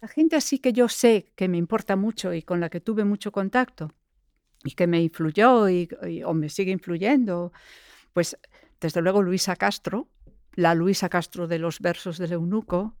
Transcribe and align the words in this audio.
La 0.00 0.08
gente 0.08 0.36
así 0.36 0.58
que 0.58 0.72
yo 0.72 0.88
sé 0.88 1.30
que 1.36 1.48
me 1.48 1.58
importa 1.58 1.94
mucho 1.94 2.32
y 2.32 2.42
con 2.42 2.58
la 2.60 2.70
que 2.70 2.80
tuve 2.80 3.04
mucho 3.04 3.32
contacto 3.32 3.92
y 4.64 4.72
que 4.72 4.86
me 4.86 5.02
influyó 5.02 5.68
y, 5.68 5.88
o 6.24 6.32
me 6.32 6.48
sigue 6.48 6.72
influyendo, 6.72 7.52
pues 8.14 8.38
desde 8.80 9.02
luego 9.02 9.22
Luisa 9.22 9.56
Castro, 9.56 10.08
la 10.54 10.74
Luisa 10.74 11.10
Castro 11.10 11.46
de 11.46 11.58
los 11.58 11.80
versos 11.80 12.16
del 12.16 12.32
eunuco 12.32 12.96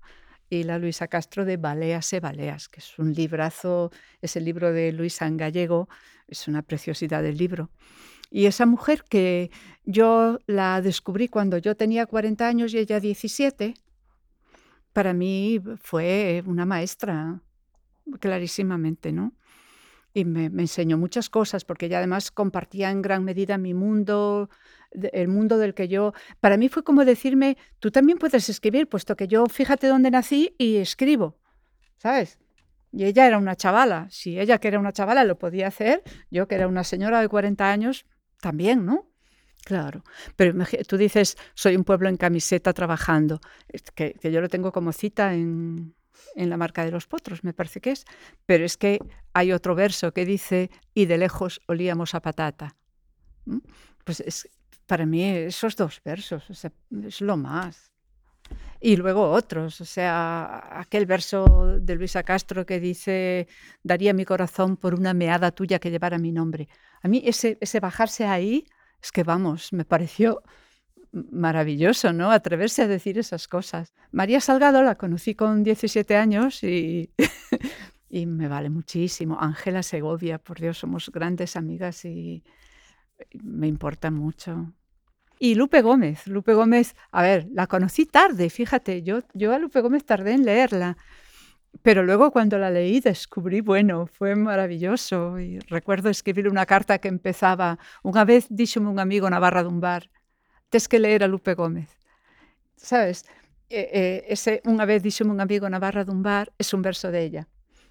y 0.50 0.64
la 0.64 0.78
Luisa 0.78 1.08
Castro 1.08 1.46
de 1.46 1.56
Baleas 1.56 2.12
e 2.12 2.20
Baleas, 2.20 2.68
que 2.68 2.80
es 2.80 2.98
un 2.98 3.14
librazo, 3.14 3.90
es 4.20 4.36
el 4.36 4.44
libro 4.44 4.72
de 4.72 4.92
Luisa 4.92 5.26
en 5.26 5.38
gallego, 5.38 5.88
es 6.28 6.48
una 6.48 6.62
preciosidad 6.62 7.22
del 7.22 7.38
libro. 7.38 7.70
Y 8.30 8.46
esa 8.46 8.66
mujer 8.66 9.04
que 9.08 9.50
yo 9.84 10.38
la 10.46 10.82
descubrí 10.82 11.28
cuando 11.28 11.56
yo 11.58 11.76
tenía 11.76 12.06
40 12.06 12.46
años 12.46 12.74
y 12.74 12.78
ella 12.78 13.00
17, 13.00 13.74
para 15.00 15.14
mí 15.14 15.58
fue 15.80 16.42
una 16.44 16.66
maestra, 16.66 17.40
clarísimamente, 18.20 19.12
¿no? 19.12 19.32
Y 20.12 20.26
me, 20.26 20.44
enseñó 20.44 20.98
muchas 20.98 21.30
cosas, 21.30 21.64
porque 21.64 21.86
ella 21.86 21.96
además 21.96 22.30
compartía 22.30 22.90
en 22.90 23.00
gran 23.00 23.24
medida 23.24 23.56
mi 23.56 23.72
mundo, 23.72 24.50
el 24.90 25.28
mundo 25.28 25.56
del 25.56 25.72
que 25.72 25.88
yo... 25.88 26.12
Para 26.40 26.58
mí 26.58 26.68
fue 26.68 26.84
como 26.84 27.06
decirme, 27.06 27.56
tú 27.78 27.90
también 27.90 28.18
puedes 28.18 28.50
escribir, 28.50 28.90
puesto 28.90 29.16
que 29.16 29.26
yo 29.26 29.46
fíjate 29.46 29.86
dónde 29.86 30.10
nací 30.10 30.54
y 30.58 30.76
escribo, 30.76 31.38
¿sabes? 31.96 32.38
Y 32.92 33.04
ella 33.06 33.26
era 33.26 33.38
una 33.38 33.56
chavala. 33.56 34.06
Si 34.10 34.38
ella 34.38 34.58
que 34.58 34.68
era 34.68 34.78
una 34.78 34.92
chavala 34.92 35.24
lo 35.24 35.38
podía 35.38 35.68
hacer, 35.68 36.02
yo 36.30 36.46
que 36.46 36.56
era 36.56 36.68
una 36.68 36.84
señora 36.84 37.22
de 37.22 37.28
40 37.30 37.72
años, 37.72 38.04
también, 38.42 38.84
¿no? 38.84 39.09
Claro, 39.64 40.02
pero 40.36 40.54
tú 40.88 40.96
dices, 40.96 41.36
soy 41.54 41.76
un 41.76 41.84
pueblo 41.84 42.08
en 42.08 42.16
camiseta 42.16 42.72
trabajando, 42.72 43.40
que, 43.94 44.16
yo 44.22 44.40
lo 44.40 44.48
tengo 44.48 44.72
como 44.72 44.92
cita 44.92 45.34
en, 45.34 45.94
la 46.34 46.56
marca 46.56 46.84
de 46.84 46.90
los 46.90 47.06
potros, 47.06 47.44
me 47.44 47.52
parece 47.52 47.80
que 47.80 47.90
es, 47.90 48.04
pero 48.46 48.64
es 48.64 48.76
que 48.76 48.98
hay 49.32 49.52
otro 49.52 49.74
verso 49.74 50.12
que 50.12 50.24
dice, 50.24 50.70
y 50.94 51.06
de 51.06 51.18
lejos 51.18 51.60
olíamos 51.66 52.14
a 52.14 52.20
patata. 52.20 52.76
Pues 54.04 54.20
es, 54.20 54.48
para 54.86 55.06
mí 55.06 55.24
esos 55.24 55.76
dos 55.76 56.00
versos 56.04 56.44
es 56.50 57.20
lo 57.20 57.36
más. 57.36 57.90
Y 58.82 58.96
luego 58.96 59.30
otros, 59.30 59.80
o 59.82 59.84
sea, 59.84 60.80
aquel 60.80 61.04
verso 61.04 61.78
de 61.80 61.96
Luisa 61.96 62.22
Castro 62.22 62.64
que 62.64 62.80
dice, 62.80 63.46
daría 63.82 64.14
mi 64.14 64.24
corazón 64.24 64.78
por 64.78 64.94
una 64.94 65.12
meada 65.12 65.50
tuya 65.50 65.78
que 65.78 65.90
llevara 65.90 66.18
mi 66.18 66.32
nombre. 66.32 66.68
A 67.02 67.08
mí 67.08 67.22
ese, 67.24 67.58
ese 67.60 67.78
bajarse 67.78 68.24
ahí, 68.24 68.66
es 69.02 69.12
que 69.12 69.22
vamos, 69.22 69.72
me 69.72 69.84
pareció 69.84 70.42
maravilloso, 71.12 72.12
¿no? 72.12 72.30
Atreverse 72.30 72.82
a 72.82 72.88
decir 72.88 73.18
esas 73.18 73.48
cosas. 73.48 73.94
María 74.12 74.40
Salgado 74.40 74.82
la 74.82 74.94
conocí 74.94 75.34
con 75.34 75.64
17 75.64 76.16
años 76.16 76.62
y, 76.62 77.10
y 78.08 78.26
me 78.26 78.48
vale 78.48 78.70
muchísimo. 78.70 79.38
Ángela 79.40 79.82
Segovia, 79.82 80.38
por 80.38 80.60
Dios, 80.60 80.78
somos 80.78 81.10
grandes 81.10 81.56
amigas 81.56 82.04
y 82.04 82.44
me 83.42 83.66
importa 83.66 84.10
mucho. 84.10 84.72
Y 85.38 85.54
Lupe 85.54 85.80
Gómez, 85.80 86.26
Lupe 86.26 86.52
Gómez, 86.52 86.94
a 87.10 87.22
ver, 87.22 87.48
la 87.52 87.66
conocí 87.66 88.04
tarde, 88.04 88.50
fíjate, 88.50 89.02
yo, 89.02 89.20
yo 89.32 89.54
a 89.54 89.58
Lupe 89.58 89.80
Gómez 89.80 90.04
tardé 90.04 90.32
en 90.32 90.44
leerla, 90.44 90.98
pero 91.82 92.02
luego 92.02 92.30
cuando 92.30 92.58
la 92.58 92.70
leí 92.70 93.00
descubrí, 93.00 93.60
bueno, 93.60 94.06
fue 94.06 94.36
maravilloso. 94.36 95.38
Y 95.38 95.58
recuerdo 95.60 96.10
escribir 96.10 96.48
una 96.48 96.66
carta 96.66 96.98
que 96.98 97.08
empezaba, 97.08 97.78
una 98.02 98.24
vez 98.24 98.46
díxome 98.50 98.88
un 98.88 98.98
amigo 98.98 99.30
na 99.30 99.38
barra 99.38 99.62
dun 99.62 99.80
bar, 99.80 100.10
tes 100.68 100.88
que 100.88 100.98
leer 100.98 101.24
a 101.24 101.28
Lupe 101.28 101.54
Gómez. 101.54 101.88
Sabes, 102.76 103.24
eh, 103.70 103.88
eh, 103.92 104.24
ese 104.28 104.60
unha 104.66 104.84
vez 104.84 105.00
díxome 105.00 105.32
un 105.32 105.40
amigo 105.40 105.70
na 105.70 105.80
barra 105.80 106.04
dun 106.04 106.22
bar, 106.22 106.52
es 106.58 106.74
un 106.74 106.82
verso 106.82 107.08
de 107.08 107.22
ella. 107.22 107.42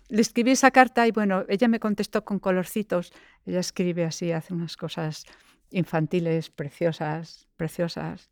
Le 0.09 0.21
escribí 0.21 0.51
esa 0.51 0.71
carta 0.71 1.05
y 1.07 1.11
bueno, 1.11 1.45
ella 1.49 1.67
me 1.67 1.79
contestó 1.79 2.25
con 2.25 2.39
colorcitos. 2.39 3.13
Ella 3.45 3.59
escribe 3.59 4.05
así, 4.05 4.31
hace 4.31 4.53
unas 4.53 4.75
cosas 4.75 5.25
infantiles 5.71 6.49
preciosas, 6.49 7.47
preciosas, 7.57 8.29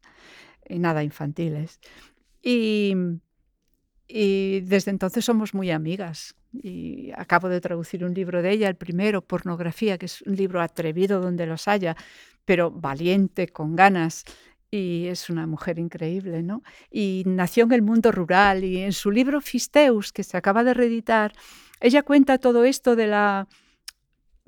y 0.68 0.80
nada 0.80 1.04
infantiles. 1.04 1.80
Y 2.42 2.96
y 4.08 4.62
desde 4.62 4.92
entonces 4.92 5.26
somos 5.26 5.54
muy 5.54 5.72
amigas. 5.72 6.36
Y 6.54 7.12
acabo 7.16 7.50
de 7.50 7.62
traducir 7.62 8.04
un 8.06 8.14
libro 8.14 8.42
de 8.42 8.52
ella, 8.52 8.70
el 8.70 8.76
primero, 8.76 9.22
Pornografía, 9.22 9.98
que 9.98 10.06
es 10.06 10.22
un 10.24 10.36
libro 10.36 10.62
atrevido 10.62 11.20
donde 11.20 11.46
los 11.46 11.68
haya, 11.68 11.96
pero 12.46 12.72
valiente, 12.72 13.48
con 13.48 13.76
ganas. 13.76 14.24
Y 14.72 15.08
es 15.08 15.30
una 15.30 15.48
mujer 15.48 15.80
increíble, 15.80 16.44
¿no? 16.44 16.64
Y 16.92 17.24
nació 17.26 17.66
en 17.66 17.74
el 17.74 17.82
mundo 17.82 18.12
rural 18.12 18.64
y 18.64 18.80
en 18.80 18.94
su 18.94 19.12
libro 19.12 19.42
Fisteus, 19.42 20.12
que 20.12 20.24
se 20.24 20.38
acaba 20.38 20.64
de 20.64 20.74
reeditar, 20.74 21.34
ella 21.80 22.04
cuenta 22.04 22.38
todo 22.38 22.66
esto 22.66 22.96
de 22.96 23.08
la, 23.08 23.48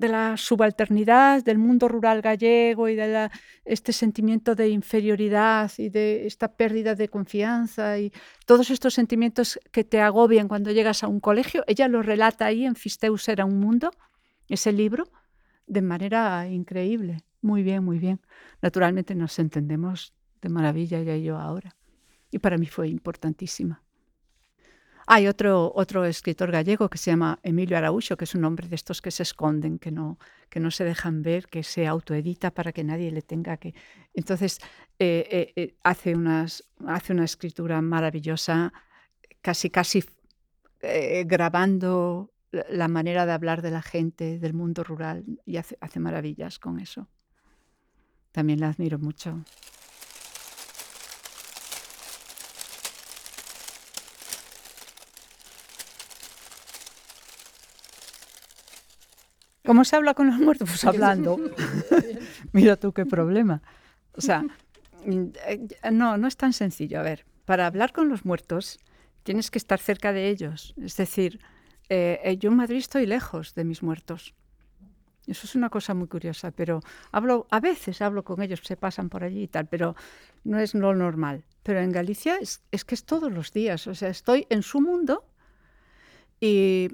de 0.00 0.08
la 0.08 0.38
subalternidad 0.38 1.44
del 1.44 1.58
mundo 1.58 1.86
rural 1.86 2.22
gallego 2.22 2.88
y 2.88 2.96
de 2.96 3.28
este 3.66 3.92
sentimiento 3.92 4.54
de 4.54 4.70
inferioridad 4.70 5.70
y 5.76 5.90
de 5.90 6.26
esta 6.26 6.56
pérdida 6.56 6.94
de 6.94 7.08
confianza 7.08 7.98
y 7.98 8.10
todos 8.46 8.70
estos 8.70 8.94
sentimientos 8.94 9.60
que 9.70 9.84
te 9.84 10.00
agobian 10.00 10.48
cuando 10.48 10.72
llegas 10.72 11.04
a 11.04 11.08
un 11.08 11.20
colegio, 11.20 11.64
ella 11.66 11.86
lo 11.86 12.00
relata 12.00 12.46
ahí 12.46 12.64
en 12.64 12.76
Fisteus 12.76 13.28
era 13.28 13.44
un 13.44 13.60
mundo, 13.60 13.90
ese 14.48 14.72
libro, 14.72 15.04
de 15.66 15.82
manera 15.82 16.48
increíble. 16.48 17.18
Muy 17.42 17.62
bien, 17.62 17.84
muy 17.84 17.98
bien. 17.98 18.22
Naturalmente 18.62 19.14
nos 19.14 19.38
entendemos 19.38 20.14
de 20.40 20.48
maravilla 20.48 20.98
ella 20.98 21.14
y 21.14 21.24
yo 21.24 21.36
ahora. 21.36 21.76
Y 22.30 22.38
para 22.38 22.56
mí 22.56 22.64
fue 22.64 22.88
importantísima. 22.88 23.82
Hay 25.12 25.26
otro, 25.26 25.72
otro 25.74 26.04
escritor 26.04 26.52
gallego 26.52 26.88
que 26.88 26.96
se 26.96 27.10
llama 27.10 27.40
Emilio 27.42 27.76
Araújo, 27.76 28.16
que 28.16 28.22
es 28.22 28.36
un 28.36 28.44
hombre 28.44 28.68
de 28.68 28.76
estos 28.76 29.02
que 29.02 29.10
se 29.10 29.24
esconden, 29.24 29.80
que 29.80 29.90
no, 29.90 30.20
que 30.48 30.60
no 30.60 30.70
se 30.70 30.84
dejan 30.84 31.22
ver, 31.22 31.48
que 31.48 31.64
se 31.64 31.88
autoedita 31.88 32.52
para 32.52 32.70
que 32.70 32.84
nadie 32.84 33.10
le 33.10 33.20
tenga 33.20 33.56
que... 33.56 33.74
Entonces, 34.14 34.60
eh, 35.00 35.26
eh, 35.28 35.52
eh, 35.56 35.74
hace, 35.82 36.14
unas, 36.14 36.62
hace 36.86 37.12
una 37.12 37.24
escritura 37.24 37.82
maravillosa, 37.82 38.72
casi, 39.42 39.68
casi 39.68 40.04
grabando 41.24 42.32
la 42.52 42.86
manera 42.86 43.26
de 43.26 43.32
hablar 43.32 43.62
de 43.62 43.72
la 43.72 43.82
gente 43.82 44.38
del 44.38 44.54
mundo 44.54 44.84
rural 44.84 45.24
y 45.44 45.56
hace, 45.56 45.76
hace 45.80 45.98
maravillas 45.98 46.60
con 46.60 46.78
eso. 46.78 47.08
También 48.30 48.60
la 48.60 48.68
admiro 48.68 49.00
mucho. 49.00 49.42
¿Cómo 59.70 59.84
se 59.84 59.94
habla 59.94 60.14
con 60.14 60.26
los 60.26 60.36
muertos? 60.40 60.68
Pues 60.68 60.84
hablando. 60.84 61.38
Mira 62.52 62.74
tú 62.74 62.92
qué 62.92 63.06
problema. 63.06 63.62
O 64.16 64.20
sea, 64.20 64.42
mm, 65.06 65.26
no, 65.92 66.18
no 66.18 66.26
es 66.26 66.36
tan 66.36 66.52
sencillo. 66.52 66.98
A 66.98 67.04
ver, 67.04 67.24
para 67.44 67.68
hablar 67.68 67.92
con 67.92 68.08
los 68.08 68.24
muertos 68.24 68.80
tienes 69.22 69.48
que 69.48 69.58
estar 69.58 69.78
cerca 69.78 70.12
de 70.12 70.28
ellos. 70.28 70.74
Es 70.82 70.96
decir, 70.96 71.38
eh, 71.88 72.18
eh, 72.24 72.36
yo 72.36 72.50
en 72.50 72.56
Madrid 72.56 72.78
estoy 72.78 73.06
lejos 73.06 73.54
de 73.54 73.62
mis 73.62 73.80
muertos. 73.84 74.34
Eso 75.28 75.46
es 75.46 75.54
una 75.54 75.70
cosa 75.70 75.94
muy 75.94 76.08
curiosa, 76.08 76.50
pero 76.50 76.80
hablo, 77.12 77.46
a 77.48 77.60
veces 77.60 78.02
hablo 78.02 78.24
con 78.24 78.42
ellos, 78.42 78.62
se 78.64 78.76
pasan 78.76 79.08
por 79.08 79.22
allí 79.22 79.44
y 79.44 79.46
tal, 79.46 79.68
pero 79.68 79.94
no 80.42 80.58
es 80.58 80.74
lo 80.74 80.96
normal. 80.96 81.44
Pero 81.62 81.78
en 81.78 81.92
Galicia 81.92 82.38
es, 82.40 82.60
es 82.72 82.84
que 82.84 82.96
es 82.96 83.04
todos 83.04 83.30
los 83.30 83.52
días, 83.52 83.86
o 83.86 83.94
sea, 83.94 84.08
estoy 84.08 84.48
en 84.50 84.64
su 84.64 84.80
mundo 84.80 85.24
y, 86.40 86.88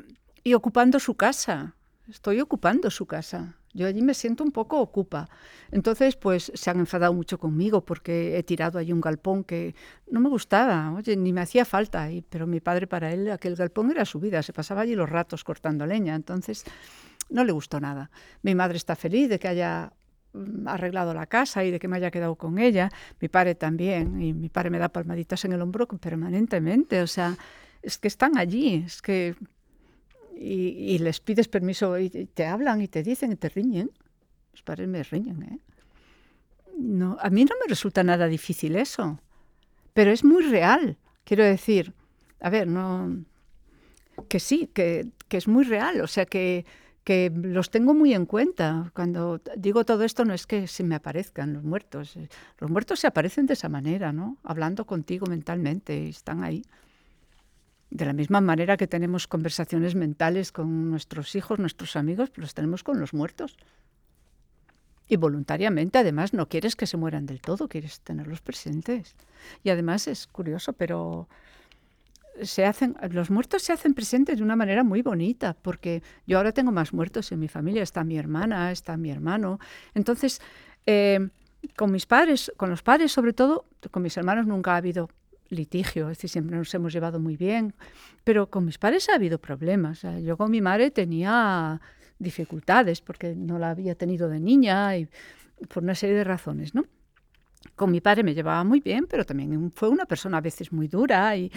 y 0.44 0.52
ocupando 0.52 1.00
su 1.00 1.14
casa 1.14 1.75
estoy 2.08 2.40
ocupando 2.40 2.90
su 2.90 3.06
casa. 3.06 3.56
Yo 3.72 3.86
allí 3.86 4.00
me 4.00 4.14
siento 4.14 4.42
un 4.42 4.52
poco 4.52 4.80
ocupa. 4.80 5.28
Entonces, 5.70 6.16
pues 6.16 6.50
se 6.54 6.70
han 6.70 6.78
enfadado 6.78 7.12
mucho 7.12 7.38
conmigo 7.38 7.84
porque 7.84 8.38
he 8.38 8.42
tirado 8.42 8.78
allí 8.78 8.92
un 8.92 9.02
galpón 9.02 9.44
que 9.44 9.74
no 10.10 10.20
me 10.20 10.30
gustaba, 10.30 10.92
oye, 10.94 11.14
ni 11.14 11.32
me 11.32 11.42
hacía 11.42 11.66
falta. 11.66 12.10
Y, 12.10 12.22
pero 12.22 12.46
mi 12.46 12.60
padre, 12.60 12.86
para 12.86 13.12
él, 13.12 13.30
aquel 13.30 13.54
galpón 13.54 13.90
era 13.90 14.06
su 14.06 14.18
vida, 14.18 14.42
se 14.42 14.54
pasaba 14.54 14.80
allí 14.80 14.94
los 14.94 15.10
ratos 15.10 15.44
cortando 15.44 15.84
leña. 15.84 16.14
Entonces, 16.14 16.64
no 17.28 17.44
le 17.44 17.52
gustó 17.52 17.78
nada. 17.78 18.10
Mi 18.42 18.54
madre 18.54 18.78
está 18.78 18.96
feliz 18.96 19.28
de 19.28 19.38
que 19.38 19.48
haya 19.48 19.92
mm, 20.32 20.66
arreglado 20.68 21.12
la 21.12 21.26
casa 21.26 21.62
y 21.62 21.70
de 21.70 21.78
que 21.78 21.86
me 21.86 21.96
haya 21.96 22.10
quedado 22.10 22.36
con 22.36 22.58
ella. 22.58 22.90
Mi 23.20 23.28
padre 23.28 23.54
también. 23.56 24.22
Y 24.22 24.32
mi 24.32 24.48
padre 24.48 24.70
me 24.70 24.78
da 24.78 24.88
palmaditas 24.88 25.44
en 25.44 25.52
el 25.52 25.60
hombro 25.60 25.86
permanentemente. 25.86 27.02
O 27.02 27.06
sea, 27.06 27.36
es 27.82 27.98
que 27.98 28.08
están 28.08 28.38
allí. 28.38 28.84
Es 28.86 29.02
que 29.02 29.36
y, 30.38 30.98
les 30.98 31.20
pides 31.20 31.48
permiso 31.48 31.98
y 31.98 32.10
te 32.10 32.44
hablan 32.44 32.82
y 32.82 32.88
te 32.88 33.02
dicen 33.02 33.32
y 33.32 33.36
te 33.36 33.48
riñen. 33.48 33.90
Los 34.52 34.62
padres 34.62 34.88
me 34.88 35.02
riñen, 35.02 35.42
¿eh? 35.42 35.58
No, 36.78 37.16
a 37.20 37.30
mí 37.30 37.44
no 37.44 37.54
me 37.62 37.68
resulta 37.68 38.02
nada 38.02 38.26
difícil 38.26 38.76
eso, 38.76 39.18
pero 39.94 40.10
es 40.10 40.24
muy 40.24 40.42
real. 40.42 40.98
Quiero 41.24 41.42
decir, 41.42 41.94
a 42.40 42.50
ver, 42.50 42.68
no, 42.68 43.24
que 44.28 44.40
sí, 44.40 44.68
que, 44.74 45.08
que 45.28 45.38
es 45.38 45.48
muy 45.48 45.64
real, 45.64 46.02
o 46.02 46.06
sea 46.06 46.26
que, 46.26 46.66
que 47.02 47.32
los 47.34 47.70
tengo 47.70 47.94
muy 47.94 48.12
en 48.12 48.26
cuenta. 48.26 48.90
Cuando 48.94 49.40
digo 49.56 49.84
todo 49.86 50.04
esto 50.04 50.26
no 50.26 50.34
es 50.34 50.46
que 50.46 50.66
se 50.66 50.84
me 50.84 50.96
aparezcan 50.96 51.54
los 51.54 51.64
muertos, 51.64 52.16
eh, 52.16 52.28
los 52.58 52.70
muertos 52.70 53.00
se 53.00 53.06
aparecen 53.06 53.46
de 53.46 53.54
esa 53.54 53.70
manera, 53.70 54.12
¿no? 54.12 54.36
Hablando 54.42 54.84
contigo 54.84 55.26
mentalmente, 55.26 56.08
están 56.08 56.44
ahí. 56.44 56.62
De 57.90 58.04
la 58.04 58.12
misma 58.12 58.40
manera 58.40 58.76
que 58.76 58.86
tenemos 58.86 59.26
conversaciones 59.26 59.94
mentales 59.94 60.52
con 60.52 60.90
nuestros 60.90 61.34
hijos, 61.36 61.58
nuestros 61.58 61.96
amigos, 61.96 62.30
pues 62.30 62.38
los 62.38 62.54
tenemos 62.54 62.82
con 62.82 63.00
los 63.00 63.14
muertos. 63.14 63.56
Y 65.08 65.16
voluntariamente, 65.16 65.98
además, 65.98 66.32
no 66.32 66.48
quieres 66.48 66.74
que 66.74 66.86
se 66.86 66.96
mueran 66.96 67.26
del 67.26 67.40
todo, 67.40 67.68
quieres 67.68 68.00
tenerlos 68.00 68.40
presentes. 68.40 69.14
Y 69.62 69.70
además 69.70 70.08
es 70.08 70.26
curioso, 70.26 70.72
pero 70.72 71.28
se 72.42 72.64
hacen, 72.64 72.96
los 73.10 73.30
muertos 73.30 73.62
se 73.62 73.72
hacen 73.72 73.94
presentes 73.94 74.38
de 74.38 74.44
una 74.44 74.56
manera 74.56 74.82
muy 74.82 75.02
bonita, 75.02 75.54
porque 75.54 76.02
yo 76.26 76.38
ahora 76.38 76.52
tengo 76.52 76.72
más 76.72 76.92
muertos 76.92 77.30
en 77.32 77.38
mi 77.38 77.48
familia, 77.48 77.82
está 77.82 78.04
mi 78.04 78.18
hermana, 78.18 78.72
está 78.72 78.96
mi 78.96 79.10
hermano. 79.10 79.58
Entonces, 79.94 80.40
eh, 80.86 81.28
con 81.76 81.92
mis 81.92 82.06
padres, 82.06 82.52
con 82.56 82.70
los 82.70 82.82
padres 82.82 83.12
sobre 83.12 83.32
todo, 83.32 83.64
con 83.90 84.02
mis 84.02 84.16
hermanos 84.16 84.46
nunca 84.46 84.74
ha 84.74 84.76
habido 84.76 85.08
litigio, 85.48 86.10
es 86.10 86.18
decir, 86.18 86.30
siempre 86.30 86.56
nos 86.56 86.72
hemos 86.74 86.92
llevado 86.92 87.20
muy 87.20 87.36
bien, 87.36 87.74
pero 88.24 88.50
con 88.50 88.64
mis 88.64 88.78
padres 88.78 89.08
ha 89.08 89.14
habido 89.14 89.38
problemas. 89.38 90.02
yo 90.22 90.36
con 90.36 90.50
mi 90.50 90.60
madre 90.60 90.90
tenía 90.90 91.80
dificultades 92.18 93.00
porque 93.00 93.34
no 93.34 93.58
la 93.58 93.70
había 93.70 93.94
tenido 93.94 94.28
de 94.28 94.40
niña 94.40 94.96
y 94.96 95.08
por 95.68 95.82
una 95.82 95.94
serie 95.94 96.16
de 96.16 96.24
razones, 96.24 96.74
¿no? 96.74 96.84
Con 97.74 97.90
mi 97.90 98.00
padre 98.00 98.22
me 98.22 98.34
llevaba 98.34 98.62
muy 98.64 98.80
bien, 98.80 99.06
pero 99.08 99.24
también 99.24 99.72
fue 99.74 99.88
una 99.88 100.06
persona 100.06 100.38
a 100.38 100.40
veces 100.40 100.72
muy 100.72 100.88
dura 100.88 101.36
y, 101.36 101.50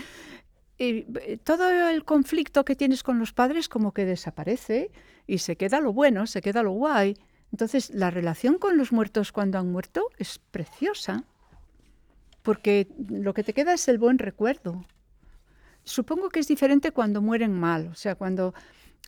y 0.77 1.03
todo 1.43 1.89
el 1.89 2.03
conflicto 2.03 2.65
que 2.65 2.75
tienes 2.75 3.03
con 3.03 3.19
los 3.19 3.33
padres 3.33 3.69
como 3.69 3.93
que 3.93 4.05
desaparece 4.05 4.91
y 5.27 5.37
se 5.39 5.55
queda 5.55 5.79
lo 5.79 5.93
bueno, 5.93 6.25
se 6.25 6.41
queda 6.41 6.63
lo 6.63 6.71
guay. 6.71 7.15
Entonces, 7.51 7.89
la 7.91 8.11
relación 8.11 8.57
con 8.57 8.77
los 8.77 8.91
muertos 8.91 9.31
cuando 9.31 9.57
han 9.57 9.71
muerto 9.71 10.09
es 10.17 10.39
preciosa, 10.51 11.25
porque 12.41 12.87
lo 13.09 13.33
que 13.33 13.43
te 13.43 13.53
queda 13.53 13.73
es 13.73 13.87
el 13.87 13.97
buen 13.97 14.17
recuerdo. 14.17 14.85
Supongo 15.83 16.29
que 16.29 16.39
es 16.39 16.47
diferente 16.47 16.91
cuando 16.91 17.21
mueren 17.21 17.53
mal, 17.53 17.87
o 17.87 17.95
sea, 17.95 18.15
cuando 18.15 18.53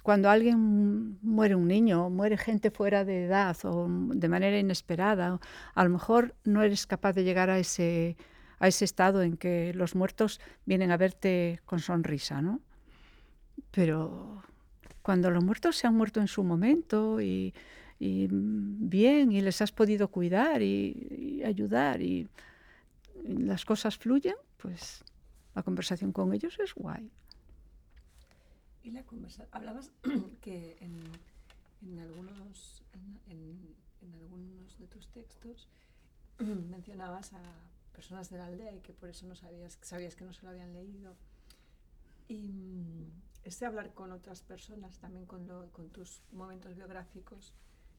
cuando 0.04 0.30
alguien 0.30 1.20
muere 1.22 1.54
un 1.56 1.68
niño, 1.68 2.10
muere 2.10 2.38
gente 2.38 2.72
fuera 2.72 3.06
de 3.06 3.26
edad 3.26 3.56
o 3.66 3.88
de 3.90 4.30
manera 4.30 4.58
inesperada, 4.58 5.40
a 5.76 5.84
lo 5.84 5.90
mejor 5.92 6.34
no 6.44 6.64
eres 6.64 6.88
capaz 6.88 7.14
de 7.14 7.24
llegar 7.24 7.52
a 7.52 7.60
ese, 7.60 8.18
a 8.58 8.68
ese 8.68 8.86
estado 8.86 9.22
en 9.22 9.38
que 9.38 9.74
los 9.76 9.94
muertos 9.96 10.40
vienen 10.66 10.92
a 10.92 10.98
verte 10.98 11.60
con 11.66 11.80
sonrisa, 11.80 12.42
¿no? 12.42 12.62
Pero 13.70 14.42
cuando 15.02 15.30
los 15.30 15.44
muertos 15.44 15.78
se 15.78 15.88
han 15.88 15.96
muerto 15.96 16.20
en 16.20 16.28
su 16.28 16.44
momento 16.44 17.22
y, 17.22 17.54
bien 18.00 19.32
y 19.32 19.42
les 19.42 19.62
has 19.62 19.72
podido 19.72 20.08
cuidar 20.08 20.64
y, 20.64 21.44
ayudar 21.46 22.02
y 22.02 22.28
las 23.24 23.66
cosas 23.66 23.98
fluyen, 23.98 24.36
pues 24.58 25.04
la 25.56 25.64
conversación 25.64 26.12
con 26.12 26.34
ellos 26.34 26.58
es 26.60 26.74
guay. 26.74 27.12
Y 28.84 28.92
la 28.92 29.04
conversa 29.04 29.48
hablabas 29.52 29.92
que 30.42 30.78
en, 30.82 32.00
algunos, 32.00 32.84
en, 33.28 33.76
algunos 34.16 34.78
de 34.80 34.88
tus 34.88 35.08
textos 35.10 35.68
mencionabas 36.40 37.34
a 37.34 37.42
personas 37.94 38.30
de 38.30 38.38
la 38.38 38.48
aldea 38.48 38.74
y 38.74 38.80
que 38.80 38.94
por 38.94 39.10
eso 39.10 39.28
no 39.28 39.36
sabías, 39.36 39.78
sabías 39.82 40.16
que 40.16 40.24
no 40.24 40.34
se 40.34 40.44
lo 40.44 40.50
habían 40.50 40.74
leído. 40.74 41.16
Y 42.28 43.08
este 43.44 43.66
hablar 43.66 43.94
con 43.94 44.12
otras 44.12 44.42
personas, 44.42 44.98
también 45.00 45.26
con, 45.26 45.48
lo, 45.48 45.70
con 45.72 45.90
tus 45.90 46.24
momentos 46.32 46.76
biográficos, 46.76 47.54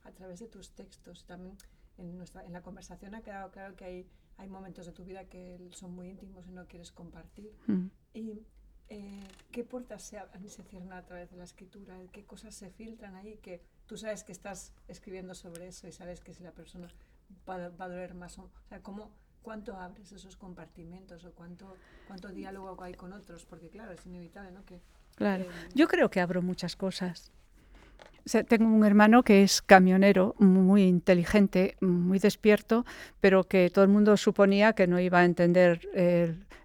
a 0.04 0.10
través 0.10 0.40
de 0.40 0.48
tus 0.48 0.70
textos, 0.70 1.24
también 1.24 1.56
en, 1.98 2.16
nuestra, 2.16 2.44
en 2.44 2.52
la 2.52 2.62
conversación 2.62 3.14
ha 3.14 3.22
quedado 3.22 3.50
claro 3.50 3.76
que 3.76 3.84
hay, 3.84 4.06
hay 4.36 4.48
momentos 4.48 4.86
de 4.86 4.92
tu 4.92 5.04
vida 5.04 5.24
que 5.24 5.58
son 5.72 5.94
muy 5.94 6.08
íntimos 6.08 6.46
y 6.46 6.52
no 6.52 6.66
quieres 6.66 6.92
compartir. 6.92 7.52
Mm. 7.66 7.86
Y 8.14 8.42
eh, 8.88 9.26
qué 9.50 9.64
puertas 9.64 10.02
se 10.02 10.18
abren 10.18 10.44
y 10.44 10.48
se 10.48 10.62
cierran 10.64 10.92
a 10.92 11.02
través 11.04 11.30
de 11.30 11.36
la 11.36 11.44
escritura, 11.44 11.96
qué 12.12 12.24
cosas 12.24 12.54
se 12.54 12.70
filtran 12.70 13.14
ahí, 13.14 13.38
que 13.38 13.62
tú 13.86 13.96
sabes 13.96 14.22
que 14.24 14.32
estás 14.32 14.72
escribiendo 14.88 15.34
sobre 15.34 15.68
eso 15.68 15.86
y 15.88 15.92
sabes 15.92 16.20
que 16.20 16.34
si 16.34 16.42
la 16.42 16.52
persona 16.52 16.88
va, 17.48 17.54
a 17.54 17.88
doler 17.88 18.14
más, 18.14 18.38
o, 18.38 18.50
sea, 18.68 18.82
¿cómo, 18.82 19.10
¿cuánto 19.40 19.78
abres 19.78 20.12
esos 20.12 20.36
compartimentos 20.36 21.24
o 21.24 21.32
cuánto, 21.32 21.74
cuánto 22.06 22.28
diálogo 22.28 22.82
hay 22.82 22.94
con 22.94 23.12
otros? 23.12 23.46
Porque 23.46 23.70
claro, 23.70 23.92
es 23.92 24.04
inevitable, 24.04 24.52
¿no? 24.52 24.64
Que, 24.64 24.82
claro, 25.14 25.46
yo 25.74 25.88
creo 25.88 26.10
que 26.10 26.20
abro 26.20 26.42
muchas 26.42 26.76
cosas. 26.76 27.32
Tengo 28.48 28.66
un 28.66 28.84
hermano 28.84 29.22
que 29.22 29.42
es 29.42 29.62
camionero, 29.62 30.34
muy 30.38 30.84
inteligente, 30.84 31.76
muy 31.80 32.18
despierto, 32.18 32.84
pero 33.20 33.44
que 33.44 33.70
todo 33.70 33.84
el 33.84 33.90
mundo 33.90 34.16
suponía 34.16 34.72
que 34.74 34.86
no 34.86 35.00
iba 35.00 35.20
a 35.20 35.24
entender 35.24 35.88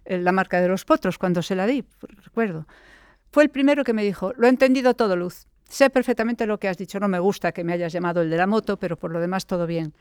la 0.04 0.32
marca 0.32 0.60
de 0.60 0.68
los 0.68 0.84
potros 0.84 1.18
cuando 1.18 1.42
se 1.42 1.54
la 1.54 1.66
di, 1.66 1.84
recuerdo. 2.24 2.66
Fue 3.30 3.42
el 3.42 3.50
primero 3.50 3.84
que 3.84 3.92
me 3.92 4.04
dijo, 4.04 4.32
lo 4.36 4.46
he 4.46 4.50
entendido 4.50 4.94
todo, 4.94 5.16
Luz. 5.16 5.46
Sé 5.68 5.90
perfectamente 5.90 6.46
lo 6.46 6.58
que 6.58 6.68
has 6.68 6.78
dicho. 6.78 6.98
No 6.98 7.08
me 7.08 7.18
gusta 7.18 7.52
que 7.52 7.62
me 7.62 7.74
hayas 7.74 7.92
llamado 7.92 8.22
el 8.22 8.30
de 8.30 8.36
la 8.38 8.46
moto, 8.46 8.78
pero 8.78 8.96
por 8.96 9.12
lo 9.12 9.20
demás 9.20 9.46
todo 9.46 9.66
bien. 9.66 9.92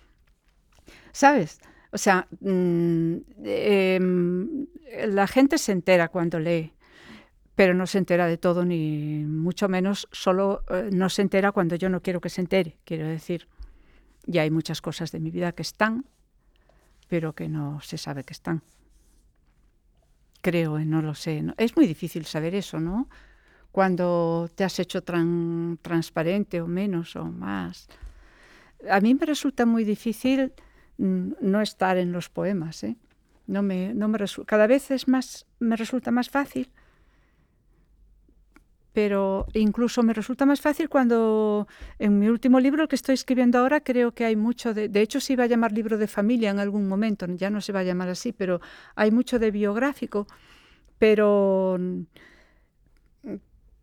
¿Sabes? 1.12 1.60
O 1.92 1.98
sea, 1.98 2.28
mm, 2.40 3.16
em, 3.44 4.68
la 5.07 5.28
gente 5.28 5.57
se 5.57 5.74
entera 5.74 6.07
cuando 6.07 6.40
lee, 6.40 6.74
pero 7.57 7.74
no 7.74 7.86
se 7.88 7.98
entera 7.98 8.27
de 8.27 8.38
todo, 8.38 8.63
ni 8.63 9.25
mucho 9.25 9.68
menos 9.68 10.07
solo 10.13 10.63
eh, 10.69 10.89
no 10.94 11.09
se 11.09 11.24
entera 11.24 11.51
cuando 11.51 11.75
yo 11.75 11.89
no 11.89 12.01
quiero 12.01 12.21
que 12.21 12.30
se 12.30 12.39
entere, 12.39 12.77
quiero 12.86 13.06
decir. 13.06 13.50
Ya 14.25 14.44
hay 14.44 14.51
muchas 14.51 14.81
cosas 14.81 15.12
de 15.12 15.19
mi 15.19 15.31
vida 15.31 15.51
que 15.51 15.63
están, 15.63 16.06
pero 17.09 17.33
que 17.33 17.50
no 17.50 17.81
se 17.81 17.98
sabe 17.98 18.24
que 18.24 18.33
están 18.33 18.62
creo, 20.48 20.80
no 20.80 21.01
lo 21.01 21.13
sé. 21.13 21.44
Es 21.57 21.75
muy 21.75 21.88
difícil 21.88 22.25
saber 22.25 22.56
eso, 22.56 22.80
¿no? 22.80 23.09
Cuando 23.74 24.50
te 24.56 24.63
has 24.63 24.80
hecho 24.80 25.04
tan 25.04 25.77
transparente 25.81 26.62
o 26.62 26.68
menos 26.68 27.18
o 27.18 27.25
más. 27.25 27.89
A 28.89 29.01
mí 29.01 29.13
me 29.13 29.25
resulta 29.25 29.65
muy 29.65 29.83
difícil 29.83 30.54
mm, 31.00 31.31
no 31.42 31.62
estar 31.62 31.98
en 31.98 32.13
los 32.13 32.30
poemas, 32.30 32.81
¿eh? 32.86 32.95
No 33.45 33.62
me, 33.62 33.94
no 33.94 34.07
me 34.07 34.19
cada 34.45 34.68
vez 34.68 34.89
es 34.92 35.09
más, 35.09 35.45
me 35.59 35.75
resulta 35.75 36.12
más 36.12 36.30
fácil 36.30 36.71
pero 38.98 39.46
incluso 39.54 40.02
me 40.02 40.12
resulta 40.12 40.48
más 40.48 40.60
fácil 40.60 40.90
cuando 40.90 41.68
en 42.00 42.18
mi 42.18 42.30
último 42.30 42.60
libro 42.60 42.88
que 42.88 42.96
estoy 42.96 43.14
escribiendo 43.14 43.60
ahora 43.60 43.82
creo 43.82 44.12
que 44.12 44.26
hay 44.26 44.36
mucho 44.36 44.74
de, 44.74 44.90
de 44.90 45.02
hecho 45.02 45.19
se 45.19 45.33
iba 45.33 45.44
a 45.44 45.45
llamar 45.45 45.71
libro 45.71 46.00
de 46.00 46.07
familia 46.07 46.50
en 46.50 46.57
algún 46.57 46.88
momento, 46.88 47.28
ya 47.28 47.52
no 47.52 47.62
se 47.62 47.71
va 47.71 47.81
a 47.81 47.83
llamar 47.83 48.10
así, 48.10 48.33
pero 48.33 48.60
hay 48.95 49.12
mucho 49.12 49.38
de 49.38 49.52
biográfico, 49.52 50.26
pero 50.98 51.80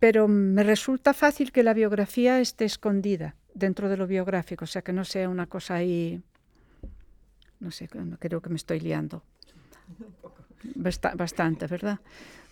pero 0.00 0.26
me 0.26 0.64
resulta 0.64 1.14
fácil 1.14 1.52
que 1.52 1.62
la 1.62 1.74
biografía 1.74 2.40
esté 2.40 2.64
escondida 2.64 3.36
dentro 3.54 3.88
de 3.88 3.96
lo 3.96 4.08
biográfico, 4.08 4.64
o 4.64 4.66
sea 4.66 4.82
que 4.82 4.92
no 4.92 5.04
sea 5.04 5.28
una 5.28 5.46
cosa 5.46 5.76
ahí, 5.76 6.20
no 7.60 7.70
sé, 7.70 7.88
creo 8.18 8.42
que 8.42 8.50
me 8.50 8.56
estoy 8.56 8.80
liando. 8.80 9.22
bastante, 11.14 11.68
¿verdad? 11.68 12.00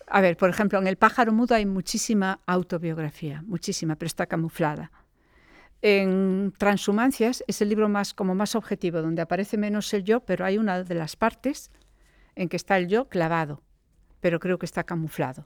A 0.07 0.21
ver, 0.21 0.37
por 0.37 0.49
ejemplo, 0.49 0.79
en 0.79 0.87
El 0.87 0.97
pájaro 0.97 1.31
mudo 1.31 1.55
hay 1.55 1.65
muchísima 1.65 2.39
autobiografía, 2.45 3.41
muchísima, 3.45 3.95
pero 3.95 4.07
está 4.07 4.25
camuflada. 4.25 4.91
En 5.81 6.53
Transhumancias 6.57 7.43
es 7.45 7.61
el 7.61 7.69
libro 7.69 7.89
más 7.89 8.13
como 8.13 8.35
más 8.35 8.55
objetivo, 8.55 9.01
donde 9.01 9.21
aparece 9.21 9.57
menos 9.57 9.93
el 9.93 10.03
yo, 10.03 10.21
pero 10.21 10.45
hay 10.45 10.57
una 10.57 10.83
de 10.83 10.95
las 10.95 11.15
partes 11.15 11.71
en 12.35 12.47
que 12.47 12.55
está 12.55 12.77
el 12.77 12.87
yo 12.87 13.09
clavado, 13.09 13.61
pero 14.21 14.39
creo 14.39 14.57
que 14.57 14.65
está 14.65 14.83
camuflado. 14.83 15.45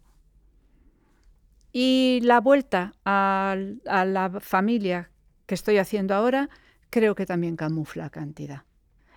Y 1.71 2.19
la 2.23 2.39
vuelta 2.39 2.93
a, 3.03 3.55
a 3.87 4.05
la 4.05 4.39
familia 4.39 5.09
que 5.47 5.55
estoy 5.55 5.77
haciendo 5.77 6.13
ahora, 6.13 6.49
creo 6.89 7.15
que 7.15 7.25
también 7.25 7.55
camufla 7.55 8.09
cantidad. 8.09 8.63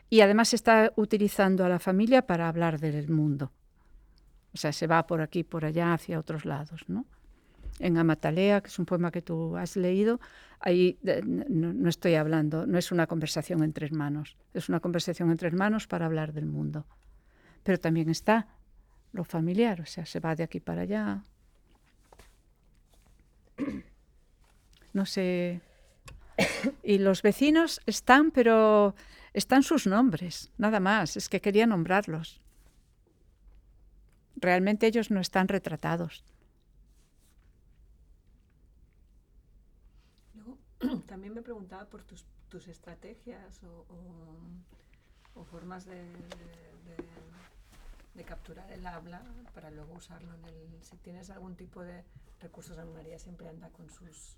Y 0.09 0.23
además 0.23 0.55
está 0.55 0.93
utilizando 0.97 1.65
a 1.65 1.69
la 1.69 1.79
familia 1.79 2.27
para 2.27 2.49
hablar 2.49 2.81
del 2.81 3.09
mundo. 3.09 3.53
O 4.53 4.57
sea, 4.57 4.73
se 4.73 4.87
va 4.87 5.07
por 5.07 5.21
aquí, 5.21 5.45
por 5.45 5.65
allá, 5.65 5.95
hacia 5.95 6.19
otros 6.19 6.45
lados, 6.45 6.85
¿no? 6.89 7.07
En 7.79 7.97
Amatalea, 7.97 8.61
que 8.61 8.69
es 8.69 8.79
un 8.79 8.85
poema 8.85 9.11
que 9.11 9.23
tú 9.23 9.57
has 9.57 9.77
leído, 9.77 10.21
ahí 10.59 10.99
no, 11.03 11.89
estoy 11.89 12.15
hablando, 12.15 12.67
no 12.67 12.77
es 12.79 12.93
una 12.93 13.07
conversación 13.07 13.63
entre 13.63 13.87
hermanos, 13.87 14.37
es 14.53 14.69
una 14.69 14.81
conversación 14.81 15.31
entre 15.31 15.49
hermanos 15.49 15.87
para 15.87 16.07
hablar 16.07 16.33
del 16.33 16.47
mundo. 16.47 16.85
Pero 17.63 17.79
también 17.79 18.11
está 18.11 18.49
lo 19.13 19.25
familiar, 19.25 19.81
o 19.81 19.87
sea, 19.87 20.05
se 20.05 20.21
va 20.21 20.35
de 20.35 20.43
aquí 20.43 20.61
para 20.61 20.83
allá. 20.83 21.23
No 24.93 25.07
sé. 25.07 25.61
Y 26.83 26.99
los 26.99 27.23
vecinos 27.23 27.81
están, 27.87 28.31
pero 28.31 28.95
están 29.33 29.63
sus 29.63 29.87
nombres, 29.87 30.51
nada 30.59 30.81
más, 30.81 31.17
es 31.17 31.29
que 31.29 31.41
quería 31.41 31.67
nombrarlos 31.67 32.41
realmente 34.41 34.87
ellos 34.87 35.11
no 35.11 35.21
están 35.21 35.49
retratados. 35.49 36.25
Luego, 40.35 40.59
también 41.07 41.35
me 41.35 41.43
preguntaba 41.43 41.87
por 41.87 42.03
tus, 42.03 42.25
tus 42.49 42.69
estrategias 42.69 43.63
o, 43.65 43.87
o, 45.35 45.45
formas 45.45 45.85
de, 45.85 46.03
de 48.15 48.25
capturar 48.25 48.71
el 48.73 48.87
habla 48.87 49.23
para 49.55 49.71
luego 49.71 49.95
usarlo 49.95 50.35
en 50.35 50.45
el... 50.45 50.83
Si 50.83 50.97
tienes 50.99 51.31
algún 51.31 51.57
tipo 51.57 51.83
de 51.83 52.05
recursos, 52.41 52.79
Ana 52.79 52.91
María 52.91 53.19
siempre 53.19 53.49
anda 53.49 53.71
con 53.71 53.89
sus, 53.89 54.37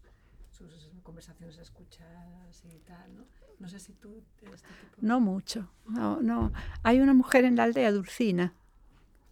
sus 0.51 0.91
conversaciones 1.03 1.59
escuchadas 1.59 2.65
y 2.65 2.79
tal, 2.81 3.17
¿no? 3.17 3.25
No 3.59 3.69
sé 3.69 3.81
si 3.81 3.93
tú... 3.95 4.23
Este 4.43 4.69
tipo... 4.81 4.97
No 5.01 5.21
mucho, 5.21 5.71
no, 5.87 6.21
no. 6.21 6.53
Hay 6.83 7.01
una 7.01 7.15
mujer 7.15 7.45
en 7.45 7.57
la 7.57 7.65
aldea, 7.65 7.93
Dulcina, 7.93 8.55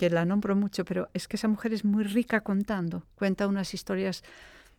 que 0.01 0.09
la 0.09 0.25
nombro 0.25 0.57
mucho, 0.57 0.87
pero 0.87 1.11
es 1.13 1.29
que 1.29 1.37
esa 1.37 1.47
mujer 1.47 1.75
es 1.75 1.85
muy 1.85 2.05
rica 2.05 2.41
contando, 2.41 3.05
cuenta 3.17 3.47
unas 3.47 3.75
historias 3.75 4.25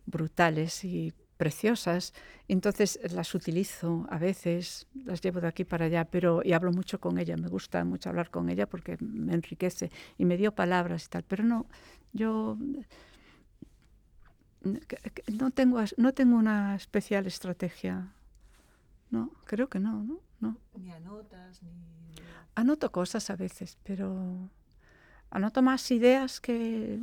brutales 0.04 0.82
y 0.82 1.12
preciosas, 1.36 2.12
entonces 2.48 2.98
las 3.12 3.32
utilizo 3.32 4.04
a 4.10 4.18
veces, 4.18 4.88
las 5.04 5.20
llevo 5.20 5.40
de 5.40 5.46
aquí 5.46 5.62
para 5.62 5.84
allá, 5.84 6.06
pero 6.06 6.42
y 6.42 6.54
hablo 6.54 6.72
mucho 6.72 6.98
con 6.98 7.18
ella, 7.18 7.36
me 7.36 7.46
gusta 7.46 7.84
mucho 7.84 8.08
hablar 8.08 8.30
con 8.30 8.48
ella 8.48 8.66
porque 8.66 8.96
me 8.98 9.32
enriquece 9.32 9.92
y 10.18 10.24
me 10.24 10.36
dio 10.36 10.56
palabras 10.56 11.06
y 11.06 11.10
tal, 11.10 11.22
pero 11.22 11.44
no, 11.44 11.66
yo 12.12 12.58
no 15.32 15.50
tengo, 15.52 15.78
no 15.98 16.14
tengo 16.14 16.36
una 16.36 16.74
especial 16.74 17.28
estrategia. 17.28 18.12
No, 19.10 19.30
creo 19.44 19.68
que 19.68 19.78
no, 19.78 20.02
¿no? 20.02 20.18
no. 20.40 20.56
Ni 20.76 20.90
anotas, 20.90 21.62
ni... 21.62 21.70
Anoto 22.56 22.90
cosas 22.90 23.30
a 23.30 23.36
veces, 23.36 23.78
pero 23.84 24.50
anoto 25.32 25.62
más 25.62 25.90
ideas 25.90 26.40
que, 26.40 27.00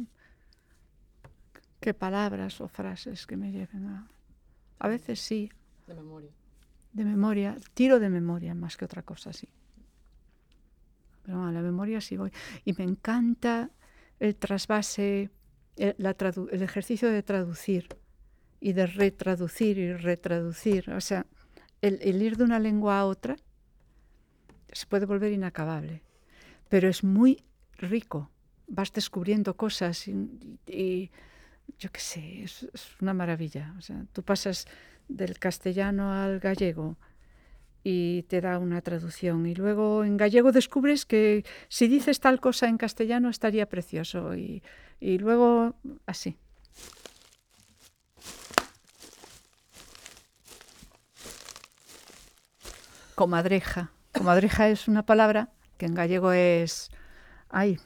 que 1.80 1.94
palabras 1.94 2.62
o 2.62 2.68
frases 2.68 3.26
que 3.26 3.36
me 3.36 3.52
lleven 3.52 3.88
a... 3.88 4.08
A 4.78 4.88
veces 4.88 5.20
sí. 5.20 5.52
De 5.88 5.96
memoria. 5.96 6.30
De 6.94 7.04
memoria. 7.04 7.58
Tiro 7.74 8.00
de 8.00 8.10
memoria 8.10 8.54
más 8.54 8.78
que 8.78 8.86
otra 8.86 9.02
cosa, 9.02 9.34
sí. 9.34 9.50
Pero 11.24 11.44
a 11.44 11.52
la 11.52 11.62
memoria 11.62 12.00
sí 12.02 12.18
voy. 12.18 12.32
Y 12.64 12.74
me 12.74 12.84
encanta 12.84 13.72
el 14.20 14.36
trasvase, 14.36 15.32
el, 15.76 15.96
el 15.98 16.62
ejercicio 16.62 17.10
de 17.10 17.24
traducir 17.24 17.90
y 18.62 18.74
de 18.74 18.86
retraducir 18.86 19.80
y 19.80 19.94
retraducir. 19.94 20.92
O 20.92 21.02
sea, 21.02 21.26
el, 21.82 22.00
el, 22.04 22.22
ir 22.22 22.38
de 22.38 22.44
una 22.44 22.60
lengua 22.60 23.00
a 23.00 23.06
otra 23.06 23.36
se 24.72 24.86
puede 24.86 25.08
volver 25.08 25.32
inacabable, 25.32 26.04
pero 26.70 26.88
es 26.88 27.04
muy 27.04 27.44
rico. 27.80 28.30
Vas 28.68 28.92
descubriendo 28.94 29.56
cosas 29.56 30.08
y, 30.08 31.12
yo 31.78 31.92
qué 31.92 32.00
sé, 32.00 32.44
es, 32.44 32.64
es, 32.74 33.02
una 33.02 33.14
maravilla. 33.14 33.74
O 33.78 33.82
sea, 33.82 34.06
tú 34.14 34.24
pasas 34.24 34.68
del 35.08 35.40
castellano 35.40 36.14
al 36.14 36.40
gallego 36.40 36.98
y 37.84 38.24
te 38.24 38.42
da 38.42 38.60
una 38.60 38.82
traducción 38.82 39.46
y 39.46 39.56
luego 39.56 40.04
en 40.04 40.18
gallego 40.18 40.52
descubres 40.52 41.06
que 41.06 41.46
si 41.70 41.88
dices 41.88 42.20
tal 42.20 42.40
cosa 42.40 42.68
en 42.68 42.78
castellano 42.78 43.30
estaría 43.30 43.68
precioso 43.68 44.36
y, 44.36 44.62
y 45.00 45.18
luego 45.18 45.76
así. 46.06 46.38
Comadreja. 53.16 53.92
Comadreja 54.14 54.70
es 54.70 54.88
una 54.88 55.06
palabra 55.06 55.50
que 55.78 55.86
en 55.86 55.94
gallego 55.94 56.32
es... 56.32 56.90
Ay, 57.50 57.80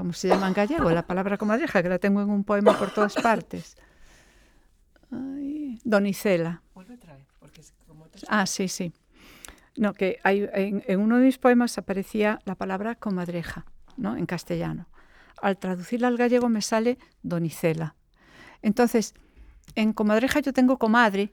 ¿Cómo 0.00 0.14
se 0.14 0.28
llama 0.28 0.48
en 0.48 0.54
gallego? 0.54 0.90
La 0.90 1.06
palabra 1.06 1.36
comadreja, 1.36 1.82
que 1.82 1.90
la 1.90 1.98
tengo 1.98 2.22
en 2.22 2.30
un 2.30 2.42
poema 2.42 2.78
por 2.78 2.90
todas 2.90 3.14
partes. 3.16 3.76
Ay, 5.10 5.78
Donicela. 5.84 6.62
Ah, 8.26 8.46
sí, 8.46 8.68
sí. 8.68 8.94
No, 9.76 9.92
que 9.92 10.18
hay, 10.22 10.48
en, 10.54 10.82
en, 10.86 11.00
uno 11.00 11.18
de 11.18 11.26
mis 11.26 11.36
poemas 11.36 11.76
aparecía 11.76 12.40
la 12.46 12.54
palabra 12.54 12.94
comadreja, 12.94 13.66
¿no? 13.98 14.16
En 14.16 14.24
castellano. 14.24 14.86
Al 15.42 15.58
traducirla 15.58 16.08
al 16.08 16.16
gallego 16.16 16.48
me 16.48 16.62
sale 16.62 16.96
Donicela. 17.22 17.94
Entonces, 18.62 19.12
en 19.74 19.92
comadreja 19.92 20.40
yo 20.40 20.54
tengo 20.54 20.78
comadre 20.78 21.30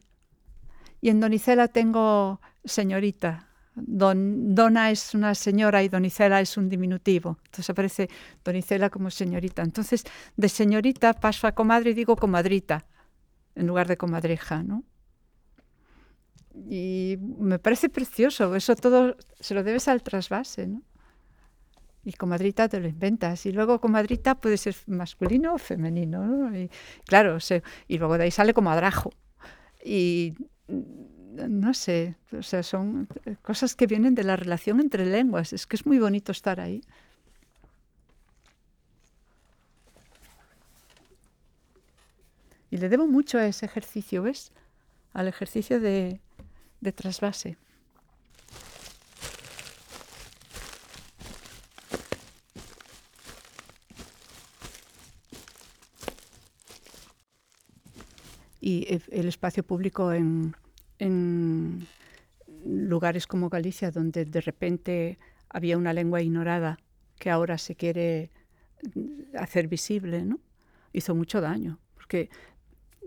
y 0.99 1.07
en 1.07 1.21
Donicela 1.21 1.69
tengo 1.69 2.41
señorita, 2.65 3.47
Don, 3.79 4.55
dona 4.55 4.89
es 4.89 5.13
una 5.13 5.35
señora 5.35 5.83
y 5.83 5.89
donicela 5.89 6.41
es 6.41 6.57
un 6.57 6.67
diminutivo. 6.67 7.37
Entonces 7.45 7.69
aparece 7.69 8.09
donicela 8.43 8.89
como 8.89 9.11
señorita. 9.11 9.61
Entonces, 9.61 10.03
de 10.35 10.49
señorita 10.49 11.13
paso 11.13 11.45
a 11.45 11.51
comadre 11.51 11.91
y 11.91 11.93
digo 11.93 12.15
comadrita, 12.15 12.87
en 13.55 13.67
lugar 13.67 13.87
de 13.87 13.97
comadreja, 13.97 14.63
¿no? 14.63 14.83
Y 16.69 17.17
me 17.19 17.59
parece 17.59 17.89
precioso. 17.89 18.55
Eso 18.55 18.75
todo 18.75 19.15
se 19.39 19.53
lo 19.53 19.63
debes 19.63 19.87
al 19.87 20.01
trasvase, 20.01 20.67
¿no? 20.67 20.81
Y 22.03 22.13
comadrita 22.13 22.67
te 22.67 22.79
lo 22.79 22.87
inventas. 22.87 23.45
Y 23.45 23.51
luego 23.51 23.79
comadrita 23.79 24.35
puede 24.35 24.57
ser 24.57 24.75
masculino 24.87 25.53
o 25.53 25.57
femenino, 25.59 26.25
¿no? 26.25 26.57
Y, 26.57 26.71
claro, 27.05 27.37
y 27.87 27.97
luego 27.99 28.17
de 28.17 28.23
ahí 28.23 28.31
sale 28.31 28.53
comadrajo. 28.55 29.11
Y 29.83 30.33
no 31.47 31.73
sé, 31.73 32.15
o 32.31 32.41
sea, 32.41 32.63
son 32.63 33.07
cosas 33.41 33.75
que 33.75 33.87
vienen 33.87 34.15
de 34.15 34.23
la 34.23 34.35
relación 34.35 34.79
entre 34.79 35.05
lenguas. 35.05 35.53
Es 35.53 35.67
que 35.67 35.75
es 35.75 35.85
muy 35.85 35.99
bonito 35.99 36.31
estar 36.31 36.59
ahí. 36.59 36.81
Y 42.69 42.77
le 42.77 42.89
debo 42.89 43.07
mucho 43.07 43.37
a 43.37 43.45
ese 43.45 43.65
ejercicio, 43.65 44.23
¿ves? 44.23 44.51
Al 45.13 45.27
ejercicio 45.27 45.79
de, 45.79 46.19
de 46.81 46.91
trasvase. 46.91 47.57
Y 58.59 58.85
el 59.11 59.27
espacio 59.29 59.63
público 59.63 60.11
en, 60.11 60.53
en 60.99 61.87
lugares 62.65 63.27
como 63.27 63.49
Galicia, 63.49 63.91
donde 63.91 64.25
de 64.25 64.41
repente 64.41 65.17
había 65.49 65.77
una 65.77 65.93
lengua 65.93 66.21
ignorada 66.21 66.79
que 67.19 67.29
ahora 67.29 67.57
se 67.57 67.75
quiere 67.75 68.31
hacer 69.33 69.67
visible, 69.67 70.23
¿no? 70.23 70.39
hizo 70.93 71.15
mucho 71.15 71.41
daño, 71.41 71.79
porque 71.95 72.29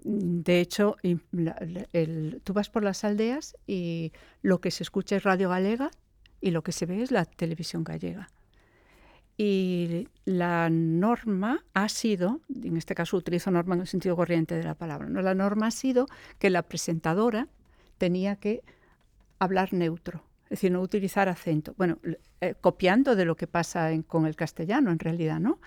de 0.03 0.61
hecho 0.61 0.97
tú 2.45 2.53
vas 2.53 2.71
por 2.71 2.83
las 2.83 3.05
aldeas 3.05 3.57
y 3.67 4.13
lo 4.43 4.61
que 4.61 4.71
se 4.71 4.83
escucha 4.83 5.17
es 5.17 5.25
radio 5.25 5.51
galega 5.51 5.91
y 6.41 6.53
lo 6.53 6.63
que 6.63 6.73
se 6.73 6.87
ve 6.87 7.03
es 7.03 7.11
la 7.11 7.25
televisión 7.25 7.85
gallega. 7.85 8.31
Y 9.37 10.09
la 10.25 10.69
norma 10.71 11.65
ha 11.73 11.89
sido, 11.89 12.41
en 12.63 12.77
este 12.77 12.95
caso 12.95 13.17
utilizo 13.17 13.51
norma 13.51 13.75
en 13.75 13.83
el 13.83 13.87
sentido 13.87 14.15
corriente 14.17 14.55
de 14.55 14.65
la 14.65 14.75
palabra, 14.75 15.09
¿no? 15.09 15.23
la 15.23 15.35
norma 15.35 15.69
ha 15.69 15.71
sido 15.71 16.07
que 16.39 16.51
la 16.51 16.63
presentadora 16.63 17.49
tenía 18.01 18.37
que 18.37 18.63
hablar 19.39 19.75
neutro, 19.75 20.25
es 20.45 20.51
decir, 20.57 20.73
no 20.73 20.81
utilizar 20.81 21.29
acento. 21.29 21.75
Bueno, 21.77 21.99
eh, 22.41 22.55
copiando 22.59 23.15
de 23.15 23.27
lo 23.27 23.37
que 23.37 23.47
pasa 23.47 23.91
con 24.07 24.25
el 24.27 24.37
castellano, 24.37 24.91
en 24.91 24.99
realidad, 24.99 25.39
¿no? 25.39 25.61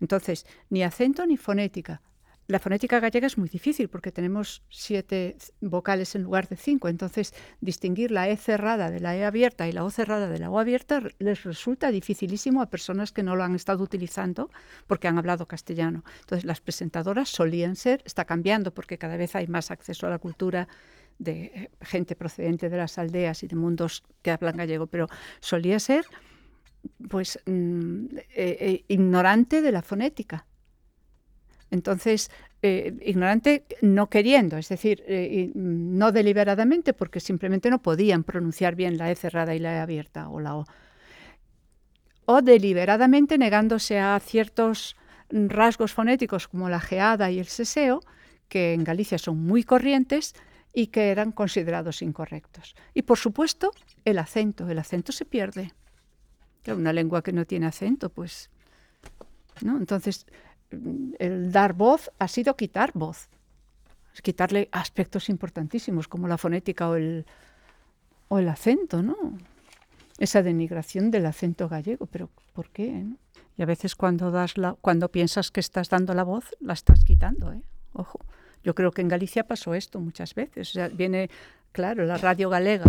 Entonces, 0.00 0.44
ni 0.70 0.82
acento 0.82 1.24
ni 1.24 1.36
fonética. 1.36 2.02
La 2.48 2.58
fonética 2.58 2.98
gallega 2.98 3.26
es 3.26 3.36
muy 3.36 3.48
difícil 3.48 3.88
porque 3.88 4.10
tenemos 4.10 4.62
siete 4.70 5.36
vocales 5.60 6.14
en 6.14 6.22
lugar 6.22 6.48
de 6.48 6.56
cinco, 6.56 6.88
entonces 6.88 7.34
distinguir 7.60 8.10
la 8.10 8.26
E 8.28 8.36
cerrada 8.38 8.90
de 8.90 9.00
la 9.00 9.14
E 9.14 9.24
abierta 9.24 9.68
y 9.68 9.72
la 9.72 9.84
O 9.84 9.90
cerrada 9.90 10.28
de 10.28 10.38
la 10.38 10.50
O 10.50 10.58
abierta 10.58 11.02
les 11.18 11.44
resulta 11.44 11.90
dificilísimo 11.90 12.62
a 12.62 12.70
personas 12.70 13.12
que 13.12 13.22
no 13.22 13.36
lo 13.36 13.44
han 13.44 13.54
estado 13.54 13.84
utilizando 13.84 14.50
porque 14.86 15.08
han 15.08 15.18
hablado 15.18 15.46
castellano. 15.46 16.04
Entonces 16.20 16.44
las 16.46 16.62
presentadoras 16.62 17.28
solían 17.28 17.76
ser, 17.76 18.02
está 18.06 18.24
cambiando 18.24 18.72
porque 18.72 18.96
cada 18.96 19.18
vez 19.18 19.36
hay 19.36 19.46
más 19.46 19.70
acceso 19.70 20.06
a 20.06 20.10
la 20.10 20.18
cultura 20.18 20.68
de 21.18 21.70
gente 21.80 22.14
procedente 22.16 22.68
de 22.68 22.76
las 22.76 22.98
aldeas 22.98 23.42
y 23.42 23.48
de 23.48 23.56
mundos 23.56 24.02
que 24.22 24.30
hablan 24.30 24.56
gallego, 24.56 24.86
pero 24.86 25.08
solía 25.40 25.78
ser 25.80 26.06
pues 27.08 27.38
mm, 27.46 28.06
eh, 28.16 28.26
eh, 28.34 28.84
ignorante 28.88 29.62
de 29.62 29.72
la 29.72 29.82
fonética. 29.82 30.46
Entonces, 31.70 32.30
eh, 32.62 32.94
ignorante 33.04 33.64
no 33.82 34.08
queriendo, 34.08 34.56
es 34.56 34.68
decir, 34.68 35.04
eh, 35.06 35.52
no 35.54 36.12
deliberadamente, 36.12 36.92
porque 36.92 37.20
simplemente 37.20 37.70
no 37.70 37.82
podían 37.82 38.24
pronunciar 38.24 38.74
bien 38.74 38.98
la 38.98 39.10
E 39.10 39.14
cerrada 39.14 39.54
y 39.54 39.58
la 39.58 39.74
E 39.74 39.78
abierta 39.78 40.28
o 40.28 40.40
la 40.40 40.56
O. 40.56 40.64
O 42.24 42.42
deliberadamente 42.42 43.38
negándose 43.38 43.98
a 43.98 44.18
ciertos 44.20 44.96
rasgos 45.30 45.92
fonéticos 45.92 46.48
como 46.48 46.68
la 46.68 46.80
geada 46.80 47.30
y 47.30 47.38
el 47.38 47.46
seseo, 47.46 48.00
que 48.48 48.72
en 48.72 48.82
Galicia 48.82 49.18
son 49.18 49.38
muy 49.38 49.62
corrientes, 49.62 50.34
y 50.78 50.86
que 50.86 51.10
eran 51.10 51.32
considerados 51.32 52.02
incorrectos. 52.02 52.76
Y 52.94 53.02
por 53.02 53.18
supuesto, 53.18 53.72
el 54.04 54.16
acento. 54.16 54.68
El 54.68 54.78
acento 54.78 55.10
se 55.10 55.24
pierde. 55.24 55.72
Una 56.68 56.92
lengua 56.92 57.20
que 57.20 57.32
no 57.32 57.44
tiene 57.46 57.66
acento, 57.66 58.10
pues. 58.10 58.48
¿no? 59.60 59.76
Entonces, 59.76 60.24
el 61.18 61.50
dar 61.50 61.72
voz 61.72 62.12
ha 62.20 62.28
sido 62.28 62.56
quitar 62.56 62.92
voz. 62.94 63.28
Quitarle 64.22 64.68
aspectos 64.70 65.28
importantísimos 65.28 66.06
como 66.06 66.28
la 66.28 66.38
fonética 66.38 66.88
o 66.88 66.94
el, 66.94 67.26
o 68.28 68.38
el 68.38 68.48
acento, 68.48 69.02
¿no? 69.02 69.16
esa 70.18 70.44
denigración 70.44 71.10
del 71.10 71.26
acento 71.26 71.68
gallego, 71.68 72.06
pero 72.06 72.30
¿por 72.52 72.70
qué? 72.70 73.04
Y 73.56 73.62
a 73.62 73.66
veces 73.66 73.96
cuando, 73.96 74.30
das 74.30 74.54
cuando 74.80 75.10
piensas 75.10 75.50
que 75.50 75.60
estás 75.60 75.88
dando 75.88 76.14
la 76.14 76.22
voz, 76.22 76.44
la 76.60 76.74
estás 76.74 77.04
quitando, 77.04 77.52
¿eh? 77.52 77.62
Ojo. 77.94 78.20
Yo 78.68 78.74
creo 78.74 78.90
que 78.90 79.00
en 79.00 79.08
Galicia 79.08 79.46
pasó 79.46 79.72
esto 79.72 79.98
muchas 79.98 80.34
veces. 80.34 80.68
O 80.68 80.72
sea, 80.74 80.88
viene, 80.88 81.30
claro, 81.72 82.04
la 82.04 82.18
radio 82.18 82.50
galega 82.50 82.84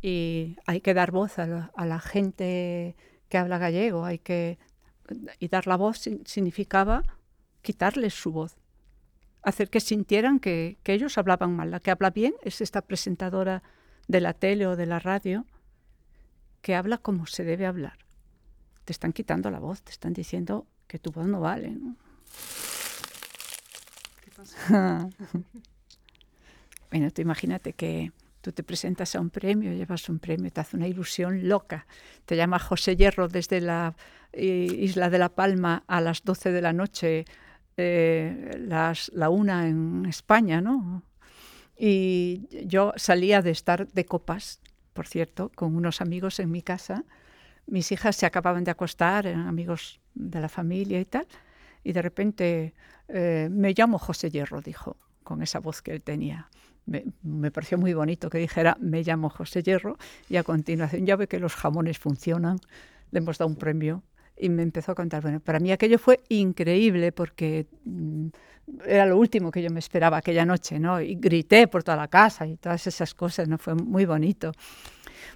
y 0.00 0.56
hay 0.66 0.80
que 0.82 0.94
dar 0.94 1.10
voz 1.10 1.40
a 1.40 1.48
la, 1.48 1.72
a 1.74 1.84
la 1.84 1.98
gente 1.98 2.94
que 3.28 3.36
habla 3.36 3.58
gallego, 3.58 4.04
hay 4.04 4.20
que 4.20 4.56
y 5.40 5.48
dar 5.48 5.66
la 5.66 5.76
voz 5.76 5.98
significaba 5.98 7.02
quitarles 7.60 8.14
su 8.14 8.30
voz, 8.30 8.56
hacer 9.42 9.68
que 9.68 9.80
sintieran 9.80 10.38
que, 10.38 10.78
que, 10.84 10.92
ellos 10.92 11.18
hablaban 11.18 11.56
mal. 11.56 11.72
La 11.72 11.80
que 11.80 11.90
habla 11.90 12.10
bien 12.10 12.34
es 12.42 12.60
esta 12.60 12.80
presentadora 12.80 13.64
de 14.06 14.20
la 14.20 14.32
tele 14.32 14.68
o 14.68 14.76
de 14.76 14.86
la 14.86 15.00
radio 15.00 15.44
que 16.62 16.76
habla 16.76 16.98
como 16.98 17.26
se 17.26 17.42
debe 17.42 17.66
hablar. 17.66 17.98
Te 18.84 18.92
están 18.92 19.12
quitando 19.12 19.50
la 19.50 19.58
voz, 19.58 19.82
te 19.82 19.90
están 19.90 20.12
diciendo 20.12 20.68
que 20.86 21.00
tu 21.00 21.10
voz 21.10 21.26
no 21.26 21.40
vale. 21.40 21.70
¿no? 21.70 21.96
¿Qué 24.44 24.72
pasa? 24.72 25.08
bueno, 26.90 27.10
tú 27.10 27.22
imagínate 27.22 27.72
que 27.72 28.12
Tú 28.44 28.52
te 28.52 28.62
presentas 28.62 29.16
a 29.16 29.20
un 29.22 29.30
premio, 29.30 29.72
llevas 29.72 30.06
un 30.10 30.18
premio, 30.18 30.50
te 30.50 30.60
hace 30.60 30.76
una 30.76 30.86
ilusión 30.86 31.48
loca. 31.48 31.86
Te 32.26 32.36
llama 32.36 32.58
José 32.58 32.94
Hierro 32.94 33.26
desde 33.26 33.62
la 33.62 33.96
eh, 34.34 34.68
isla 34.70 35.08
de 35.08 35.18
La 35.18 35.30
Palma 35.30 35.82
a 35.86 36.02
las 36.02 36.24
12 36.24 36.52
de 36.52 36.60
la 36.60 36.74
noche, 36.74 37.24
eh, 37.78 38.58
las, 38.58 39.10
la 39.14 39.30
una 39.30 39.66
en 39.66 40.04
España, 40.04 40.60
¿no? 40.60 41.04
Y 41.78 42.46
yo 42.66 42.92
salía 42.96 43.40
de 43.40 43.50
estar 43.50 43.88
de 43.88 44.04
copas, 44.04 44.60
por 44.92 45.06
cierto, 45.06 45.50
con 45.54 45.74
unos 45.74 46.02
amigos 46.02 46.38
en 46.38 46.50
mi 46.50 46.60
casa. 46.60 47.04
Mis 47.66 47.92
hijas 47.92 48.14
se 48.14 48.26
acababan 48.26 48.64
de 48.64 48.72
acostar, 48.72 49.26
eran 49.26 49.48
amigos 49.48 50.00
de 50.12 50.40
la 50.42 50.50
familia 50.50 51.00
y 51.00 51.06
tal. 51.06 51.26
Y 51.84 51.92
de 51.92 52.02
repente, 52.02 52.74
eh, 53.08 53.48
me 53.50 53.72
llamo 53.72 53.98
José 53.98 54.30
Hierro, 54.30 54.60
dijo, 54.60 54.96
con 55.22 55.42
esa 55.42 55.60
voz 55.60 55.82
que 55.82 55.92
él 55.92 56.02
tenía 56.02 56.48
me, 56.86 57.50
pareció 57.50 57.78
muy 57.78 57.94
bonito 57.94 58.30
que 58.30 58.38
dijera, 58.38 58.76
me 58.80 59.02
llamo 59.02 59.30
José 59.30 59.62
Hierro, 59.62 59.96
y 60.28 60.36
a 60.36 60.42
continuación 60.42 61.06
ya 61.06 61.16
ve 61.16 61.26
que 61.26 61.38
los 61.38 61.54
jamones 61.54 61.98
funcionan, 61.98 62.58
le 63.10 63.18
hemos 63.18 63.38
dado 63.38 63.48
un 63.48 63.56
premio, 63.56 64.02
y 64.36 64.48
me 64.48 64.62
empezó 64.62 64.92
a 64.92 64.94
contar, 64.94 65.22
bueno, 65.22 65.40
para 65.40 65.60
mí 65.60 65.70
aquello 65.70 65.98
fue 65.98 66.20
increíble 66.28 67.12
porque 67.12 67.66
mm, 67.84 68.26
era 68.84 69.06
lo 69.06 69.16
último 69.16 69.52
que 69.52 69.62
yo 69.62 69.70
me 69.70 69.78
esperaba 69.78 70.16
aquella 70.16 70.44
noche, 70.44 70.80
¿no? 70.80 71.00
Y 71.00 71.14
grité 71.14 71.68
por 71.68 71.84
toda 71.84 71.96
la 71.96 72.08
casa 72.08 72.44
y 72.46 72.56
todas 72.56 72.84
esas 72.88 73.14
cosas, 73.14 73.48
¿no? 73.48 73.58
Fue 73.58 73.76
muy 73.76 74.06
bonito. 74.06 74.50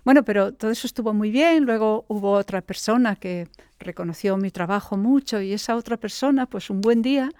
Bueno, 0.05 0.25
pero 0.25 0.53
todo 0.53 0.71
eso 0.71 0.87
estuvo 0.87 1.13
muy 1.15 1.31
bien. 1.31 1.65
Luego 1.65 2.05
hubo 2.09 2.33
otra 2.33 2.61
persona 2.61 3.17
que 3.17 3.49
reconoció 3.79 4.37
mi 4.37 4.51
trabajo 4.51 4.97
mucho 4.97 5.41
y 5.41 5.53
esa 5.53 5.77
otra 5.77 5.97
persona, 5.97 6.47
pues 6.47 6.71
un 6.71 6.81
buen 6.81 7.03
día, 7.03 7.31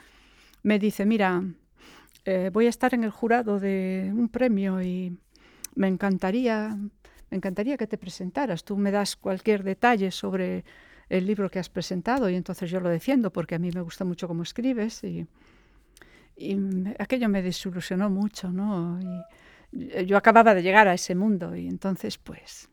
me 0.63 0.79
dice, 0.79 1.07
mira, 1.07 1.43
eh, 2.25 2.51
voy 2.53 2.67
a 2.67 2.71
estar 2.71 2.95
en 2.95 3.05
el 3.05 3.11
jurado 3.11 3.59
de 3.59 4.11
un 4.15 4.29
premio 4.29 4.83
y 4.83 5.17
me 5.75 5.89
encantaría, 5.89 6.77
me 7.31 7.37
encantaría 7.37 7.77
que 7.77 7.87
te 7.87 7.99
presentaras. 7.99 8.65
Tú 8.65 8.77
me 8.77 8.91
das 8.91 9.17
cualquier 9.17 9.63
detalle 9.63 10.11
sobre 10.11 10.65
el 11.09 11.27
libro 11.27 11.51
que 11.51 11.59
has 11.59 11.69
presentado 11.69 12.29
y 12.29 12.35
entonces 12.35 12.71
yo 12.71 12.81
lo 12.81 12.89
defiendo 12.89 13.33
porque 13.33 13.55
a 13.55 13.59
mí 13.59 13.71
me 13.73 13.81
gusta 13.81 14.05
mucho 14.05 14.29
cómo 14.29 14.43
escribes 14.43 15.03
y, 15.05 15.27
aquello 16.99 17.29
me 17.29 17.43
desilusionó 17.43 18.11
mucho, 18.11 18.53
¿no? 18.53 19.01
Y 19.01 19.23
yo 19.73 20.17
acababa 20.17 20.55
de 20.55 20.63
llegar 20.63 20.89
a 20.89 20.95
ese 20.95 21.15
mundo 21.15 21.55
y 21.57 21.67
entonces 21.67 22.19
pues, 22.19 22.69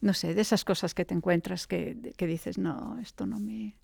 no 0.00 0.14
sé, 0.14 0.34
de 0.34 0.40
esas 0.40 0.64
cosas 0.64 0.94
que 0.94 1.04
te 1.04 1.14
encuentras 1.14 1.66
que, 1.66 2.12
que 2.16 2.26
dices, 2.26 2.58
no, 2.58 2.98
esto 3.00 3.26
no 3.26 3.38
me, 3.38 3.74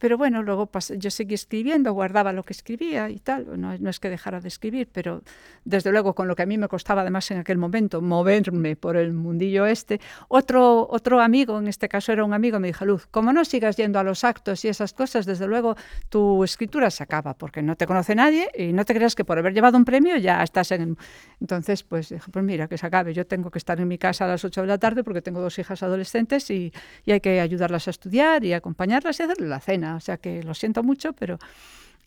pero 0.00 0.16
bueno, 0.16 0.42
luego 0.42 0.70
yo 0.96 1.10
seguí 1.10 1.34
escribiendo, 1.34 1.92
guardaba 1.92 2.32
lo 2.32 2.42
que 2.42 2.54
escribía 2.54 3.10
y 3.10 3.18
tal. 3.18 3.60
No, 3.60 3.90
es 3.90 4.00
que 4.00 4.08
dejara 4.08 4.40
de 4.40 4.48
escribir, 4.48 4.88
pero 4.90 5.22
desde 5.66 5.92
luego 5.92 6.14
con 6.14 6.26
lo 6.26 6.34
que 6.34 6.42
a 6.42 6.46
mí 6.46 6.56
me 6.56 6.68
costaba 6.68 7.02
además 7.02 7.30
en 7.30 7.38
aquel 7.38 7.58
momento 7.58 8.00
moverme 8.00 8.76
por 8.76 8.96
el 8.96 9.12
mundillo 9.12 9.66
este, 9.66 10.00
otro, 10.28 10.88
otro 10.90 11.20
amigo, 11.20 11.58
en 11.58 11.68
este 11.68 11.86
caso 11.86 12.12
era 12.12 12.24
un 12.24 12.32
amigo, 12.32 12.58
me 12.58 12.68
dijo, 12.68 12.86
Luz, 12.86 13.08
como 13.10 13.30
no 13.34 13.44
sigas 13.44 13.76
yendo 13.76 13.98
a 13.98 14.02
los 14.02 14.24
actos 14.24 14.64
y 14.64 14.68
esas 14.68 14.94
cosas, 14.94 15.26
desde 15.26 15.46
luego 15.46 15.76
tu 16.08 16.44
escritura 16.44 16.90
se 16.90 17.02
acaba 17.02 17.34
porque 17.34 17.60
no 17.60 17.76
te 17.76 17.86
conoce 17.86 18.14
nadie 18.14 18.48
y 18.56 18.72
no 18.72 18.86
te 18.86 18.94
creas 18.94 19.14
que 19.14 19.26
por 19.26 19.38
haber 19.38 19.52
llevado 19.52 19.76
un 19.76 19.84
premio 19.84 20.16
ya 20.16 20.42
estás 20.42 20.72
en... 20.72 20.96
Entonces, 21.42 21.82
pues 21.82 22.08
dije, 22.08 22.30
pues 22.30 22.44
mira, 22.44 22.68
que 22.68 22.78
se 22.78 22.86
acabe. 22.86 23.12
Yo 23.12 23.26
tengo 23.26 23.50
que 23.50 23.58
estar 23.58 23.78
en 23.78 23.88
mi 23.88 23.98
casa 23.98 24.24
a 24.24 24.28
las 24.28 24.44
8 24.46 24.62
de 24.62 24.66
la 24.66 24.78
tarde 24.78 25.04
porque 25.04 25.20
tengo 25.20 25.42
dos 25.42 25.58
hijas 25.58 25.82
adolescentes 25.82 26.50
y, 26.50 26.72
y 27.04 27.12
hay 27.12 27.20
que 27.20 27.40
ayudarlas 27.40 27.86
a 27.86 27.90
estudiar 27.90 28.44
y 28.44 28.54
acompañarlas 28.54 29.20
y 29.20 29.24
hacerle 29.24 29.46
la 29.46 29.60
cena 29.60 29.89
o 29.96 30.00
sea 30.00 30.16
que 30.16 30.42
lo 30.42 30.54
siento 30.54 30.82
mucho, 30.82 31.12
pero... 31.12 31.38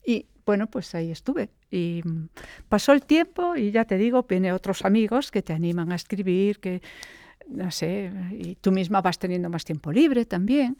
Y 0.06 0.26
bueno, 0.46 0.68
pues 0.68 0.94
ahí 0.96 1.12
estuve. 1.12 1.50
Y 1.72 2.02
mm, 2.04 2.28
pasó 2.70 2.92
el 2.92 3.04
tiempo 3.04 3.56
y 3.56 3.72
ya 3.72 3.86
te 3.86 3.98
digo, 3.98 4.24
viene 4.24 4.52
otros 4.52 4.84
amigos 4.84 5.32
que 5.32 5.42
te 5.42 5.54
animan 5.54 5.92
a 5.92 5.96
escribir, 5.96 6.60
que, 6.60 6.82
no 7.48 7.72
sé, 7.72 8.12
y 8.32 8.56
tú 8.56 8.72
misma 8.72 9.02
vas 9.02 9.18
teniendo 9.18 9.50
más 9.50 9.64
tiempo 9.64 9.92
libre 9.92 10.26
también. 10.26 10.78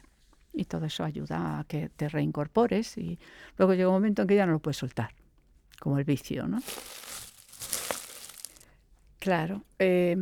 Y 0.52 0.66
todo 0.66 0.86
eso 0.86 1.02
ayuda 1.02 1.60
a 1.60 1.64
que 1.64 1.88
te 1.88 2.08
reincorpores 2.08 2.96
y 2.96 3.18
luego 3.56 3.74
llega 3.74 3.88
un 3.88 3.94
momento 3.94 4.22
en 4.22 4.28
que 4.28 4.36
ya 4.36 4.46
no 4.46 4.52
lo 4.52 4.60
puedes 4.60 4.76
soltar, 4.76 5.10
como 5.80 5.98
el 5.98 6.04
vicio, 6.04 6.46
¿no? 6.46 6.60
Claro. 9.18 9.64
Eh, 9.78 10.16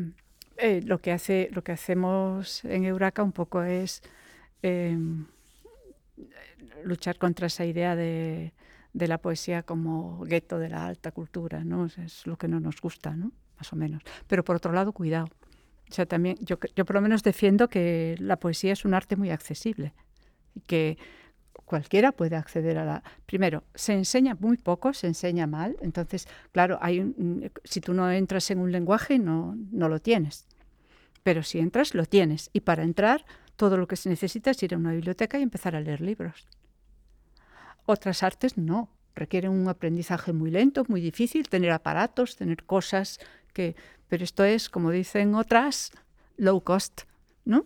eh, 0.57 0.81
lo, 0.85 1.01
que 1.01 1.13
hace, 1.13 1.51
lo 1.53 1.63
que 1.63 1.73
hacemos 1.73 2.65
en 2.65 2.85
Euraca 2.85 3.23
un 3.23 3.33
poco 3.33 3.63
es... 3.63 4.03
Eh, 4.63 4.97
luchar 6.85 7.19
contra 7.19 7.47
esa 7.47 7.65
idea 7.65 7.97
de, 7.97 8.53
de 8.93 9.09
la 9.09 9.19
poesía 9.19 9.63
como 9.63 10.21
gueto 10.25 10.59
de 10.59 10.69
la 10.69 10.87
alta 10.87 11.13
cultura, 11.13 11.65
¿no? 11.65 11.87
Es 11.87 12.27
lo 12.27 12.37
que 12.37 12.49
no 12.49 12.61
nos 12.61 12.81
gusta, 12.81 13.17
¿no? 13.17 13.33
Más 13.57 13.73
o 13.73 13.77
menos. 13.77 14.03
Pero 14.27 14.45
por 14.45 14.57
otro 14.57 14.73
lado, 14.73 14.93
cuidado. 14.93 15.29
O 15.91 15.95
sea, 15.95 16.07
también 16.07 16.37
yo, 16.41 16.59
yo 16.75 16.85
por 16.85 16.97
lo 16.97 17.03
menos 17.03 17.23
defiendo 17.23 17.69
que 17.69 18.17
la 18.19 18.39
poesía 18.39 18.73
es 18.73 18.85
un 18.85 18.95
arte 18.95 19.17
muy 19.17 19.31
accesible 19.31 19.95
y 20.55 20.61
que 20.61 20.99
cualquiera 21.65 22.13
puede 22.13 22.37
acceder 22.37 22.79
a 22.79 22.85
la... 22.85 23.03
Primero, 23.27 23.65
se 23.75 23.95
enseña 23.95 24.37
muy 24.39 24.57
poco, 24.57 24.93
se 24.93 25.07
enseña 25.07 25.47
mal, 25.47 25.77
entonces, 25.81 26.29
claro, 26.51 26.79
hay 26.81 27.15
si 27.65 27.81
tú 27.81 27.95
no 27.95 28.11
entras 28.11 28.51
en 28.51 28.59
un 28.59 28.73
lenguaje, 28.73 29.19
no, 29.19 29.55
no 29.71 29.89
lo 29.89 30.01
tienes. 30.01 30.47
Pero 31.23 31.43
si 31.43 31.59
entras, 31.61 31.95
lo 31.95 32.05
tienes. 32.05 32.51
Y 32.53 32.61
para 32.61 32.83
entrar, 32.83 33.25
todo 33.57 33.77
lo 33.77 33.87
que 33.87 33.97
se 33.97 34.09
necesita 34.09 34.51
es 34.51 34.63
ir 34.63 34.75
a 34.75 34.79
una 34.79 34.93
biblioteca 34.93 35.39
y 35.39 35.43
empezar 35.43 35.77
a 35.77 35.81
leer 35.81 36.01
libros. 36.01 36.47
Otras 37.87 38.23
artes 38.23 38.57
no, 38.57 38.91
requieren 39.15 39.51
un 39.51 39.69
aprendizaje 39.69 40.33
muy 40.33 40.51
lento, 40.51 40.85
muy 40.89 41.01
difícil, 41.01 41.49
tener 41.49 41.71
aparatos, 41.71 42.37
tener 42.37 42.65
cosas 42.65 43.19
que... 43.53 43.77
Pero 44.09 44.25
esto 44.25 44.45
es, 44.45 44.69
como 44.69 44.91
dicen 44.91 45.35
otras, 45.35 45.91
low 46.37 46.61
cost, 46.61 47.03
¿no? 47.47 47.65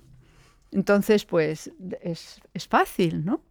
Entonces, 0.70 1.24
pues 1.24 1.72
es, 2.00 2.40
es 2.54 2.68
fácil, 2.68 3.24
¿no? 3.24 3.42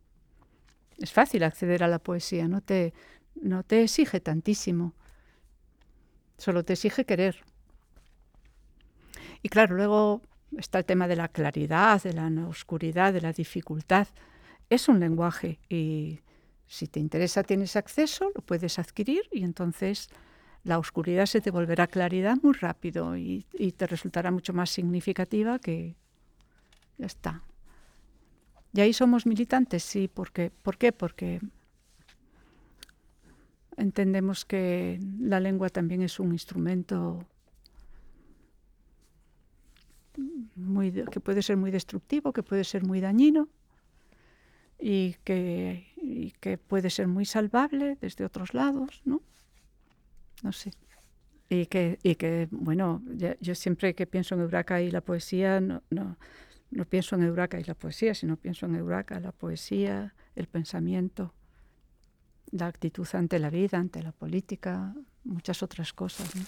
Es 0.97 1.11
fácil 1.11 1.43
acceder 1.43 1.83
a 1.83 1.89
la 1.89 1.99
poesía, 1.99 2.47
no 2.47 2.61
te, 2.61 2.93
no 3.35 3.63
te 3.63 3.83
exige 3.83 4.21
tantísimo, 4.21 4.93
solo 6.37 6.63
te 6.63 6.73
exige 6.73 7.05
querer. 7.05 7.43
Y 9.41 9.49
claro, 9.49 9.75
luego 9.75 10.21
está 10.57 10.79
el 10.79 10.85
tema 10.85 11.07
de 11.07 11.15
la 11.15 11.27
claridad, 11.27 12.01
de 12.03 12.13
la 12.13 12.27
oscuridad, 12.47 13.13
de 13.13 13.21
la 13.21 13.33
dificultad. 13.33 14.07
Es 14.69 14.87
un 14.87 14.99
lenguaje 14.99 15.59
y 15.69 16.19
si 16.67 16.87
te 16.87 16.99
interesa, 16.99 17.43
tienes 17.43 17.75
acceso, 17.75 18.31
lo 18.33 18.41
puedes 18.41 18.79
adquirir 18.79 19.23
y 19.31 19.43
entonces 19.43 20.09
la 20.63 20.79
oscuridad 20.79 21.27
se 21.27 21.41
te 21.41 21.51
volverá 21.51 21.87
claridad 21.87 22.37
muy 22.41 22.53
rápido 22.53 23.15
y, 23.15 23.45
te 23.77 23.85
resultará 23.85 24.31
mucho 24.31 24.51
más 24.51 24.71
significativa 24.71 25.59
que 25.59 25.95
ya 26.97 27.05
está. 27.05 27.43
Y 28.73 28.81
ahí 28.81 28.91
somos 28.91 29.25
militantes, 29.25 29.83
sí, 29.83 30.09
porque, 30.11 30.49
¿por 30.49 30.77
qué? 30.77 30.91
Porque 30.91 31.39
entendemos 33.77 34.43
que 34.43 34.99
la 35.19 35.39
lengua 35.39 35.69
también 35.69 36.01
es 36.01 36.19
un 36.19 36.31
instrumento 36.31 37.25
muy, 40.55 40.91
que 40.91 41.19
puede 41.19 41.41
ser 41.41 41.57
muy 41.57 41.71
destructivo, 41.71 42.33
que 42.33 42.43
puede 42.43 42.63
ser 42.63 42.83
muy 42.83 43.01
dañino 43.01 43.49
y 44.79 45.15
que, 45.23 45.87
y 45.97 46.31
que 46.39 46.57
puede 46.57 46.89
ser 46.89 47.07
muy 47.07 47.25
salvable 47.25 47.97
desde 48.01 48.25
otros 48.25 48.53
lados, 48.53 49.01
¿no? 49.05 49.21
No 50.43 50.51
sé. 50.51 50.71
Y 51.49 51.67
que, 51.67 51.99
y 52.03 52.15
que 52.15 52.47
bueno, 52.51 53.01
yo 53.39 53.55
siempre 53.55 53.93
que 53.93 54.07
pienso 54.07 54.35
en 54.35 54.41
Euraca 54.41 54.81
y 54.81 54.91
la 54.91 55.01
poesía, 55.01 55.61
no, 55.61 55.83
no, 55.89 56.17
no 56.71 56.85
pienso 56.85 57.15
en 57.15 57.23
Euraca 57.23 57.59
y 57.59 57.63
la 57.63 57.75
poesía, 57.75 58.13
sino 58.13 58.35
pienso 58.35 58.65
en 58.65 58.75
Euraca, 58.75 59.19
la 59.19 59.31
poesía, 59.31 60.13
el 60.35 60.47
pensamiento, 60.47 61.33
la 62.51 62.67
actitud 62.67 63.07
ante 63.13 63.39
la 63.39 63.49
vida, 63.49 63.77
ante 63.77 64.01
la 64.01 64.11
política, 64.11 64.95
muchas 65.23 65.61
otras 65.63 65.93
cosas. 65.93 66.35
¿no? 66.35 66.43